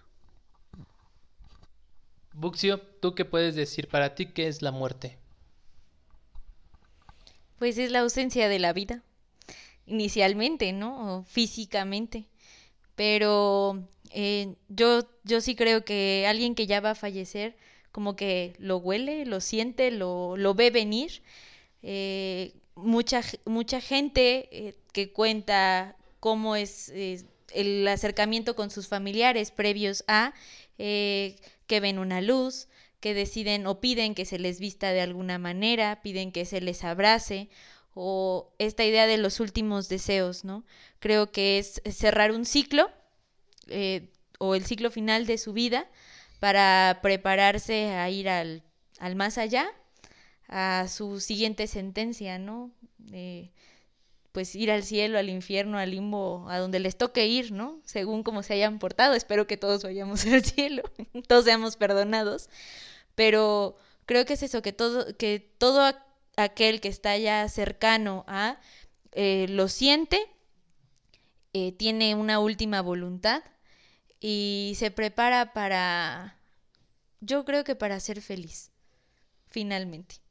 Buxio, 2.34 2.80
¿tú 2.80 3.15
qué 3.15 3.26
puedes 3.26 3.56
decir 3.56 3.88
para 3.88 4.15
ti 4.15 4.28
qué 4.28 4.48
es 4.48 4.62
la 4.62 4.72
muerte? 4.72 5.17
Pues 7.58 7.78
es 7.78 7.91
la 7.91 8.00
ausencia 8.00 8.50
de 8.50 8.60
la 8.60 8.74
vida, 8.74 9.04
inicialmente, 9.86 10.74
¿no? 10.74 11.26
físicamente. 11.28 12.26
Pero 12.96 13.88
eh, 14.12 14.56
yo, 14.69 15.08
yo 15.24 15.41
sí 15.41 15.56
creo 15.56 15.86
que 15.86 16.26
alguien 16.28 16.56
que 16.56 16.67
ya 16.67 16.82
va 16.82 16.91
a 16.91 16.96
fallecer, 16.96 17.56
como 17.91 18.15
que 18.15 18.56
lo 18.58 18.78
huele, 18.78 19.26
lo 19.26 19.39
siente, 19.39 19.91
lo, 19.91 20.38
lo 20.38 20.54
ve 20.56 20.72
venir. 20.72 21.22
Eh, 21.84 22.54
mucha, 22.76 23.22
mucha 23.46 23.80
gente 23.82 24.50
eh, 24.52 24.76
que 24.91 25.12
cuenta 25.12 25.96
cómo 26.23 26.55
es 26.55 26.89
el 27.53 27.86
acercamiento 27.86 28.55
con 28.55 28.71
sus 28.71 28.88
familiares 28.88 29.51
previos 29.51 30.05
a 30.07 30.33
eh, 30.77 31.36
que 31.67 31.81
ven 31.81 31.99
una 31.99 32.21
luz, 32.21 32.69
que 33.01 33.13
deciden 33.13 33.67
o 33.67 33.81
piden 33.81 34.15
que 34.15 34.23
se 34.23 34.39
les 34.39 34.62
vista 34.62 34.93
de 34.93 35.01
alguna 35.01 35.38
manera, 35.38 36.01
piden 36.01 36.31
que 36.31 36.45
se 36.45 36.62
les 36.62 36.86
abrace, 36.86 37.49
o 37.93 38.53
esta 38.57 38.86
idea 38.86 39.05
de 39.05 39.17
los 39.17 39.41
últimos 39.41 39.89
deseos, 39.89 40.45
¿no? 40.45 40.63
Creo 40.99 41.33
que 41.33 41.59
es 41.59 41.81
cerrar 41.91 42.31
un 42.31 42.45
ciclo 42.45 42.89
o 44.39 44.55
el 44.55 44.63
ciclo 44.63 44.91
final 44.91 45.25
de 45.25 45.38
su 45.38 45.51
vida 45.51 45.89
para 46.39 46.99
prepararse 47.01 47.95
a 47.95 48.09
ir 48.09 48.29
al, 48.29 48.63
al 48.97 49.17
más 49.17 49.38
allá, 49.38 49.67
a 50.47 50.88
su 50.88 51.19
siguiente 51.19 51.67
sentencia, 51.67 52.39
¿no? 52.39 52.71
Pues 54.34 54.56
ir 54.56 54.72
al 54.72 54.84
cielo, 54.84 55.19
al 55.19 55.30
infierno, 55.30 55.78
al 55.78 55.91
limbo, 55.91 56.48
a 56.50 56.58
donde 56.58 56.80
les 56.80 56.98
toque 56.98 57.28
ir, 57.28 57.52
¿no? 57.52 57.80
Según 57.86 58.24
cómo 58.24 58.41
se 58.41 58.56
hayan 58.56 58.80
portado. 58.80 59.13
Espero 59.13 59.48
que 59.48 59.58
todos 59.58 59.84
vayamos 59.84 60.26
al 60.28 60.43
cielo, 60.43 60.84
todos 61.28 61.46
seamos 61.46 61.78
perdonados. 61.78 62.50
Pero 63.15 63.78
creo 64.08 64.26
que 64.26 64.34
es 64.34 64.43
eso, 64.43 64.63
que 64.63 64.74
todo, 64.74 65.15
que 65.17 65.39
todo 65.39 65.93
aquel 66.36 66.82
que 66.82 66.88
está 66.88 67.15
ya 67.17 67.48
cercano 67.48 68.26
a 68.28 68.60
eh, 69.12 69.46
lo 69.50 69.67
siente, 69.67 70.19
eh, 71.54 71.72
tiene 71.72 72.15
una 72.15 72.39
última 72.39 72.82
voluntad 72.82 73.43
y 74.19 74.74
se 74.78 74.89
prepara 74.89 75.54
para, 75.54 76.39
yo 77.22 77.46
creo 77.46 77.63
que 77.63 77.76
para 77.76 78.00
ser 78.00 78.19
feliz, 78.19 78.72
finalmente. 79.46 80.22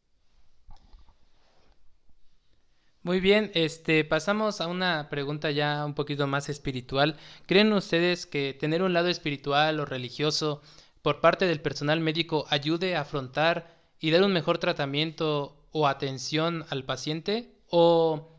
Muy 3.05 3.19
bien, 3.19 3.51
este 3.55 4.05
pasamos 4.05 4.61
a 4.61 4.69
una 4.69 5.09
pregunta 5.11 5.51
ya 5.51 5.85
un 5.85 5.95
poquito 5.95 6.29
más 6.29 6.49
espiritual. 6.49 7.17
¿Creen 7.47 7.73
ustedes 7.73 8.27
que 8.27 8.55
tener 8.55 8.81
un 8.81 8.93
lado 8.93 9.09
espiritual 9.09 9.81
o 9.81 9.85
religioso 9.85 10.62
por 11.03 11.21
parte 11.21 11.47
del 11.47 11.61
personal 11.61 11.99
médico 11.99 12.47
ayude 12.49 12.95
a 12.95 13.01
afrontar 13.01 13.77
y 13.99 14.12
dar 14.12 14.23
un 14.23 14.33
mejor 14.33 14.59
tratamiento 14.59 15.67
o 15.73 15.88
atención 15.88 16.65
al 16.71 16.85
paciente 16.85 17.57
o, 17.71 18.38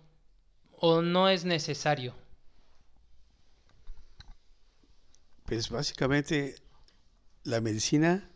o 0.77 1.01
no 1.01 1.27
es 1.27 1.43
necesario? 1.43 2.15
Pues 5.43 5.69
básicamente 5.69 6.55
la 7.43 7.59
medicina 7.59 8.31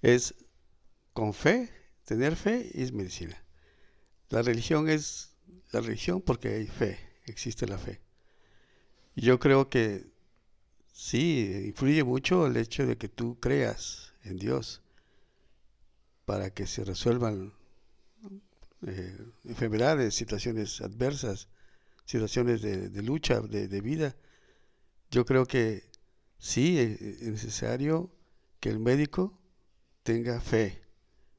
es 0.00 0.34
con 1.12 1.34
fe, 1.34 1.68
tener 2.06 2.34
fe 2.34 2.70
es 2.82 2.92
medicina. 2.92 3.36
La 4.30 4.42
religión 4.42 4.88
es 4.88 5.30
la 5.72 5.80
religión 5.80 6.20
porque 6.20 6.48
hay 6.48 6.66
fe, 6.66 6.98
existe 7.26 7.66
la 7.66 7.78
fe. 7.78 8.00
Y 9.14 9.22
yo 9.22 9.38
creo 9.38 9.68
que 9.68 10.06
sí, 10.92 11.64
influye 11.66 12.04
mucho 12.04 12.46
el 12.46 12.56
hecho 12.56 12.86
de 12.86 12.96
que 12.96 13.08
tú 13.08 13.38
creas 13.40 14.14
en 14.22 14.38
Dios 14.38 14.82
para 16.24 16.50
que 16.50 16.66
se 16.66 16.84
resuelvan 16.84 17.54
eh, 18.86 19.18
enfermedades, 19.44 20.14
situaciones 20.14 20.80
adversas, 20.80 21.48
situaciones 22.04 22.62
de, 22.62 23.02
lucha, 23.02 23.40
de, 23.40 23.66
de 23.66 23.80
vida. 23.80 24.14
Yo 25.10 25.24
creo 25.24 25.46
que 25.46 25.84
sí 26.38 26.78
e, 26.78 26.82
e, 26.82 27.10
es 27.22 27.28
necesario 27.28 28.10
que 28.60 28.68
el 28.68 28.78
médico 28.78 29.38
tenga 30.02 30.40
fe, 30.40 30.82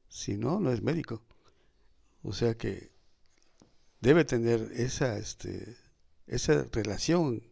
si 0.08 0.36
no, 0.36 0.58
no 0.60 0.72
es 0.72 0.82
médico. 0.82 1.22
O 2.22 2.32
sea 2.32 2.54
que 2.54 2.90
debe 4.00 4.24
tener 4.24 4.60
esa, 4.74 5.18
este, 5.18 5.76
esa 6.26 6.64
relación 6.72 7.42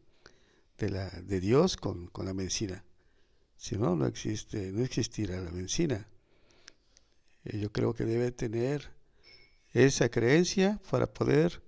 de, 0.78 0.90
la, 0.90 1.09
de 1.11 1.40
Dios 1.40 1.76
con, 1.76 2.07
con 2.09 2.26
la 2.26 2.35
medicina. 2.35 2.85
Si 3.57 3.76
no, 3.76 3.96
no 3.96 4.07
existe, 4.07 4.70
no 4.72 4.85
existirá 4.85 5.40
la 5.40 5.50
medicina. 5.50 6.07
Eh, 7.44 7.59
yo 7.59 7.72
creo 7.72 7.94
que 7.94 8.04
debe 8.04 8.31
tener 8.31 8.90
esa 9.72 10.09
creencia 10.09 10.81
para 10.90 11.12
poder 11.12 11.62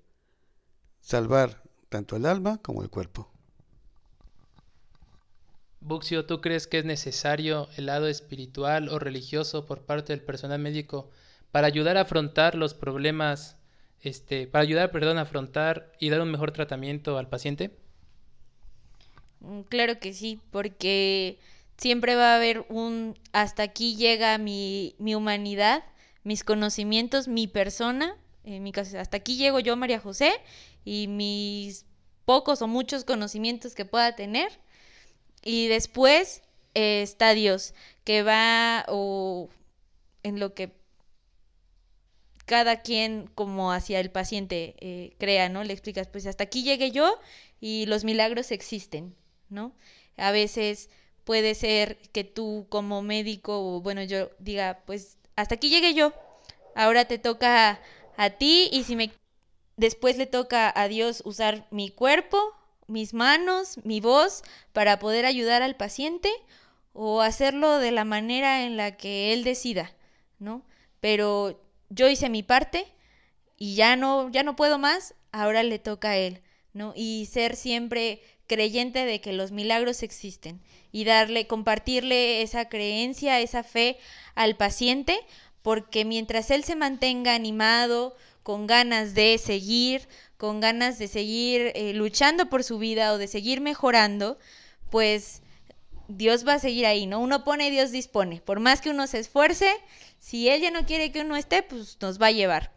salvar 1.01 1.63
tanto 1.89 2.17
el 2.17 2.27
alma 2.27 2.59
como 2.59 2.83
el 2.83 2.91
cuerpo. 2.91 3.31
Buxio, 5.81 6.27
¿tú 6.27 6.41
crees 6.41 6.67
que 6.67 6.79
es 6.79 6.85
necesario 6.85 7.69
el 7.77 7.87
lado 7.87 8.07
espiritual 8.07 8.91
o 8.91 8.99
religioso 8.99 9.65
por 9.65 9.83
parte 9.83 10.13
del 10.13 10.23
personal 10.23 10.61
médico 10.61 11.11
para 11.53 11.67
ayudar 11.67 11.97
a 11.97 12.03
afrontar 12.03 12.55
los 12.55 12.75
problemas, 12.75 13.57
este, 14.01 14.47
para 14.47 14.63
ayudar, 14.63 14.91
perdón, 14.91 15.19
a 15.19 15.23
afrontar 15.23 15.93
y 15.99 16.11
dar 16.11 16.21
un 16.21 16.31
mejor 16.31 16.53
tratamiento 16.53 17.19
al 17.19 17.29
paciente? 17.29 17.71
Mm, 19.41 19.63
claro 19.63 19.99
que 19.99 20.13
sí, 20.13 20.41
porque 20.51 21.39
siempre 21.77 22.15
va 22.15 22.33
a 22.33 22.37
haber 22.37 22.65
un 22.69 23.19
hasta 23.33 23.63
aquí 23.63 23.97
llega 23.97 24.39
mi, 24.39 24.95
mi 24.99 25.15
humanidad, 25.15 25.85
mis 26.25 26.45
conocimientos, 26.45 27.29
mi 27.29 27.47
persona, 27.47 28.17
en 28.45 28.63
mi 28.63 28.73
caso, 28.73 28.99
hasta 28.99 29.17
aquí 29.17 29.37
llego 29.37 29.61
yo, 29.61 29.77
María 29.77 30.01
José, 30.01 30.33
y 30.85 31.09
mis 31.09 31.87
pocos 32.25 32.63
o 32.63 32.69
muchos 32.69 33.05
conocimientos 33.05 33.75
que 33.75 33.85
pueda 33.85 34.15
tener 34.15 34.51
y 35.43 35.69
después 35.69 36.43
eh, 36.75 37.03
está 37.03 37.35
Dios, 37.35 37.75
que 38.05 38.23
va 38.23 38.85
o 38.89 39.49
en 40.23 40.39
lo 40.39 40.55
que 40.55 40.80
cada 42.51 42.83
quien 42.83 43.31
como 43.37 43.71
hacia 43.71 44.01
el 44.01 44.11
paciente 44.11 44.75
eh, 44.81 45.15
crea, 45.21 45.49
¿no? 45.49 45.63
Le 45.63 45.73
explicas, 45.73 46.09
pues 46.09 46.27
hasta 46.27 46.43
aquí 46.43 46.65
llegué 46.65 46.91
yo 46.91 47.17
y 47.61 47.87
los 47.87 48.03
milagros 48.03 48.51
existen, 48.51 49.15
¿no? 49.51 49.73
A 50.17 50.33
veces 50.33 50.91
puede 51.23 51.55
ser 51.55 51.99
que 52.11 52.25
tú 52.25 52.67
como 52.69 53.03
médico, 53.03 53.77
o 53.77 53.81
bueno, 53.83 54.03
yo 54.03 54.31
diga, 54.41 54.83
pues 54.85 55.17
hasta 55.37 55.55
aquí 55.55 55.71
llegué 55.71 55.95
yo, 55.95 56.13
ahora 56.75 57.05
te 57.05 57.19
toca 57.19 57.81
a 58.17 58.31
ti 58.31 58.69
y 58.73 58.83
si 58.83 58.97
me 58.97 59.13
después 59.77 60.19
le 60.19 60.27
toca 60.27 60.73
a 60.75 60.89
Dios 60.89 61.23
usar 61.25 61.69
mi 61.71 61.89
cuerpo, 61.89 62.37
mis 62.89 63.15
manos, 63.15 63.79
mi 63.85 64.01
voz 64.01 64.43
para 64.73 64.99
poder 64.99 65.25
ayudar 65.25 65.63
al 65.63 65.77
paciente 65.77 66.29
o 66.95 67.21
hacerlo 67.21 67.79
de 67.79 67.93
la 67.93 68.05
manera 68.05 68.65
en 68.65 68.77
la 68.77 68.97
que 68.97 69.33
él 69.33 69.45
decida, 69.45 69.93
¿no? 70.41 70.65
Pero 71.01 71.70
yo 71.91 72.09
hice 72.09 72.31
mi 72.31 72.43
parte 72.43 72.87
y 73.59 73.75
ya 73.75 73.97
no 73.97 74.31
ya 74.31 74.43
no 74.43 74.57
puedo 74.57 74.79
más, 74.79 75.15
ahora 75.33 75.63
le 75.63 75.79
toca 75.79 76.11
a 76.11 76.17
él, 76.17 76.41
¿no? 76.73 76.93
Y 76.97 77.29
ser 77.31 77.57
siempre 77.57 78.23
creyente 78.47 79.05
de 79.05 79.21
que 79.21 79.33
los 79.33 79.53
milagros 79.53 80.03
existen 80.03 80.61
y 80.91 81.05
darle 81.05 81.47
compartirle 81.47 82.43
esa 82.43 82.69
creencia, 82.69 83.41
esa 83.41 83.63
fe 83.63 83.99
al 84.35 84.57
paciente, 84.57 85.19
porque 85.63 86.05
mientras 86.05 86.51
él 86.51 86.65
se 86.65 86.75
mantenga 86.75 87.35
animado, 87.35 88.17
con 88.43 88.67
ganas 88.67 89.15
de 89.15 89.39
seguir, 89.39 90.09
con 90.37 90.61
ganas 90.61 90.99
de 90.99 91.09
seguir 91.09 91.73
eh, 91.75 91.93
luchando 91.95 92.49
por 92.49 92.65
su 92.65 92.79
vida 92.79 93.13
o 93.13 93.19
de 93.19 93.29
seguir 93.29 93.61
mejorando, 93.61 94.39
pues 94.91 95.43
Dios 96.09 96.47
va 96.47 96.55
a 96.55 96.59
seguir 96.59 96.87
ahí, 96.87 97.07
¿no? 97.07 97.21
Uno 97.21 97.45
pone, 97.45 97.71
Dios 97.71 97.93
dispone. 97.93 98.41
Por 98.41 98.59
más 98.59 98.81
que 98.81 98.91
uno 98.91 99.07
se 99.07 99.21
esfuerce, 99.21 99.71
si 100.21 100.49
Él 100.49 100.61
ya 100.61 100.71
no 100.71 100.87
quiere 100.87 101.11
que 101.11 101.23
uno 101.23 101.35
esté, 101.35 101.65
pues 101.65 101.99
nos 102.01 102.21
va 102.21 102.27
a 102.27 102.33
llevar. 102.33 102.73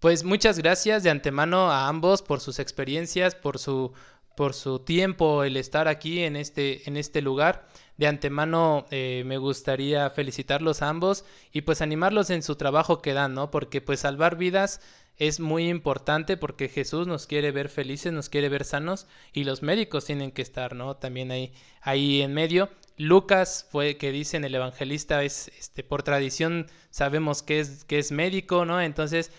Pues 0.00 0.24
muchas 0.24 0.58
gracias 0.58 1.04
de 1.04 1.10
antemano 1.10 1.70
a 1.70 1.86
ambos 1.86 2.22
por 2.22 2.40
sus 2.40 2.58
experiencias, 2.58 3.36
por 3.36 3.58
su, 3.58 3.92
por 4.36 4.54
su 4.54 4.80
tiempo, 4.80 5.44
el 5.44 5.56
estar 5.56 5.86
aquí 5.86 6.24
en 6.24 6.34
este, 6.34 6.88
en 6.88 6.96
este 6.96 7.22
lugar. 7.22 7.68
De 7.98 8.08
antemano 8.08 8.86
eh, 8.90 9.22
me 9.26 9.38
gustaría 9.38 10.10
felicitarlos 10.10 10.82
a 10.82 10.88
ambos 10.88 11.24
y 11.52 11.60
pues 11.60 11.82
animarlos 11.82 12.30
en 12.30 12.42
su 12.42 12.56
trabajo 12.56 13.00
que 13.02 13.12
dan, 13.12 13.34
¿no? 13.34 13.50
Porque 13.50 13.80
pues 13.80 14.00
salvar 14.00 14.36
vidas 14.36 14.80
es 15.18 15.38
muy 15.38 15.68
importante 15.68 16.36
porque 16.36 16.68
Jesús 16.68 17.06
nos 17.06 17.26
quiere 17.26 17.52
ver 17.52 17.68
felices, 17.68 18.12
nos 18.12 18.30
quiere 18.30 18.48
ver 18.48 18.64
sanos 18.64 19.06
y 19.32 19.44
los 19.44 19.62
médicos 19.62 20.06
tienen 20.06 20.32
que 20.32 20.42
estar, 20.42 20.74
¿no? 20.74 20.96
También 20.96 21.30
ahí, 21.30 21.52
ahí 21.82 22.22
en 22.22 22.32
medio. 22.34 22.70
Lucas 22.96 23.66
fue 23.70 23.96
que 23.96 24.12
dice 24.12 24.36
en 24.36 24.44
el 24.44 24.54
evangelista 24.54 25.22
es 25.22 25.48
este 25.58 25.82
por 25.82 26.02
tradición 26.02 26.66
sabemos 26.90 27.42
que 27.42 27.60
es 27.60 27.84
que 27.84 27.98
es 27.98 28.12
médico, 28.12 28.64
¿no? 28.64 28.80
Entonces, 28.80 29.30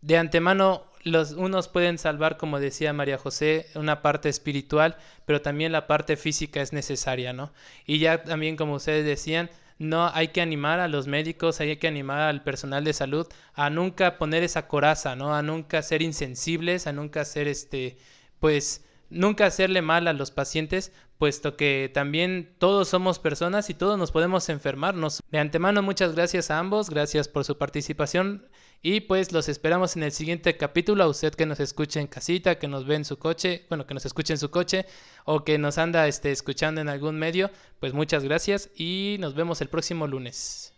de 0.00 0.18
antemano 0.18 0.84
los 1.02 1.32
unos 1.32 1.68
pueden 1.68 1.98
salvar, 1.98 2.36
como 2.36 2.60
decía 2.60 2.92
María 2.92 3.18
José, 3.18 3.66
una 3.74 4.02
parte 4.02 4.28
espiritual, 4.28 4.96
pero 5.26 5.40
también 5.42 5.72
la 5.72 5.86
parte 5.86 6.16
física 6.16 6.60
es 6.60 6.72
necesaria, 6.72 7.32
¿no? 7.32 7.52
Y 7.86 7.98
ya 7.98 8.24
también 8.24 8.56
como 8.56 8.74
ustedes 8.74 9.04
decían, 9.04 9.50
no 9.78 10.10
hay 10.12 10.28
que 10.28 10.40
animar 10.40 10.80
a 10.80 10.88
los 10.88 11.06
médicos, 11.06 11.60
hay 11.60 11.76
que 11.76 11.88
animar 11.88 12.20
al 12.20 12.42
personal 12.42 12.84
de 12.84 12.92
salud 12.92 13.26
a 13.54 13.70
nunca 13.70 14.18
poner 14.18 14.42
esa 14.42 14.66
coraza, 14.66 15.16
¿no? 15.16 15.34
A 15.34 15.42
nunca 15.42 15.82
ser 15.82 16.02
insensibles, 16.02 16.86
a 16.86 16.92
nunca 16.92 17.24
ser 17.24 17.48
este, 17.48 17.96
pues, 18.40 18.84
nunca 19.10 19.46
hacerle 19.46 19.82
mal 19.82 20.08
a 20.08 20.12
los 20.12 20.30
pacientes, 20.30 20.92
puesto 21.18 21.56
que 21.56 21.90
también 21.92 22.54
todos 22.58 22.88
somos 22.88 23.18
personas 23.18 23.68
y 23.70 23.74
todos 23.74 23.98
nos 23.98 24.12
podemos 24.12 24.48
enfermarnos. 24.48 25.22
De 25.30 25.38
antemano, 25.38 25.82
muchas 25.82 26.14
gracias 26.14 26.50
a 26.50 26.58
ambos, 26.58 26.90
gracias 26.90 27.28
por 27.28 27.44
su 27.44 27.58
participación 27.58 28.46
y 28.80 29.00
pues 29.00 29.32
los 29.32 29.48
esperamos 29.48 29.96
en 29.96 30.04
el 30.04 30.12
siguiente 30.12 30.56
capítulo. 30.56 31.04
A 31.04 31.08
usted 31.08 31.34
que 31.34 31.46
nos 31.46 31.60
escuche 31.60 32.00
en 32.00 32.06
casita, 32.06 32.58
que 32.58 32.68
nos 32.68 32.86
ve 32.86 32.94
en 32.94 33.04
su 33.04 33.18
coche, 33.18 33.66
bueno, 33.68 33.86
que 33.86 33.94
nos 33.94 34.06
escuche 34.06 34.32
en 34.32 34.38
su 34.38 34.50
coche 34.50 34.86
o 35.24 35.44
que 35.44 35.58
nos 35.58 35.78
anda 35.78 36.06
este, 36.06 36.30
escuchando 36.30 36.80
en 36.80 36.88
algún 36.88 37.18
medio, 37.18 37.50
pues 37.80 37.92
muchas 37.92 38.22
gracias 38.22 38.70
y 38.76 39.16
nos 39.18 39.34
vemos 39.34 39.60
el 39.60 39.68
próximo 39.68 40.06
lunes. 40.06 40.77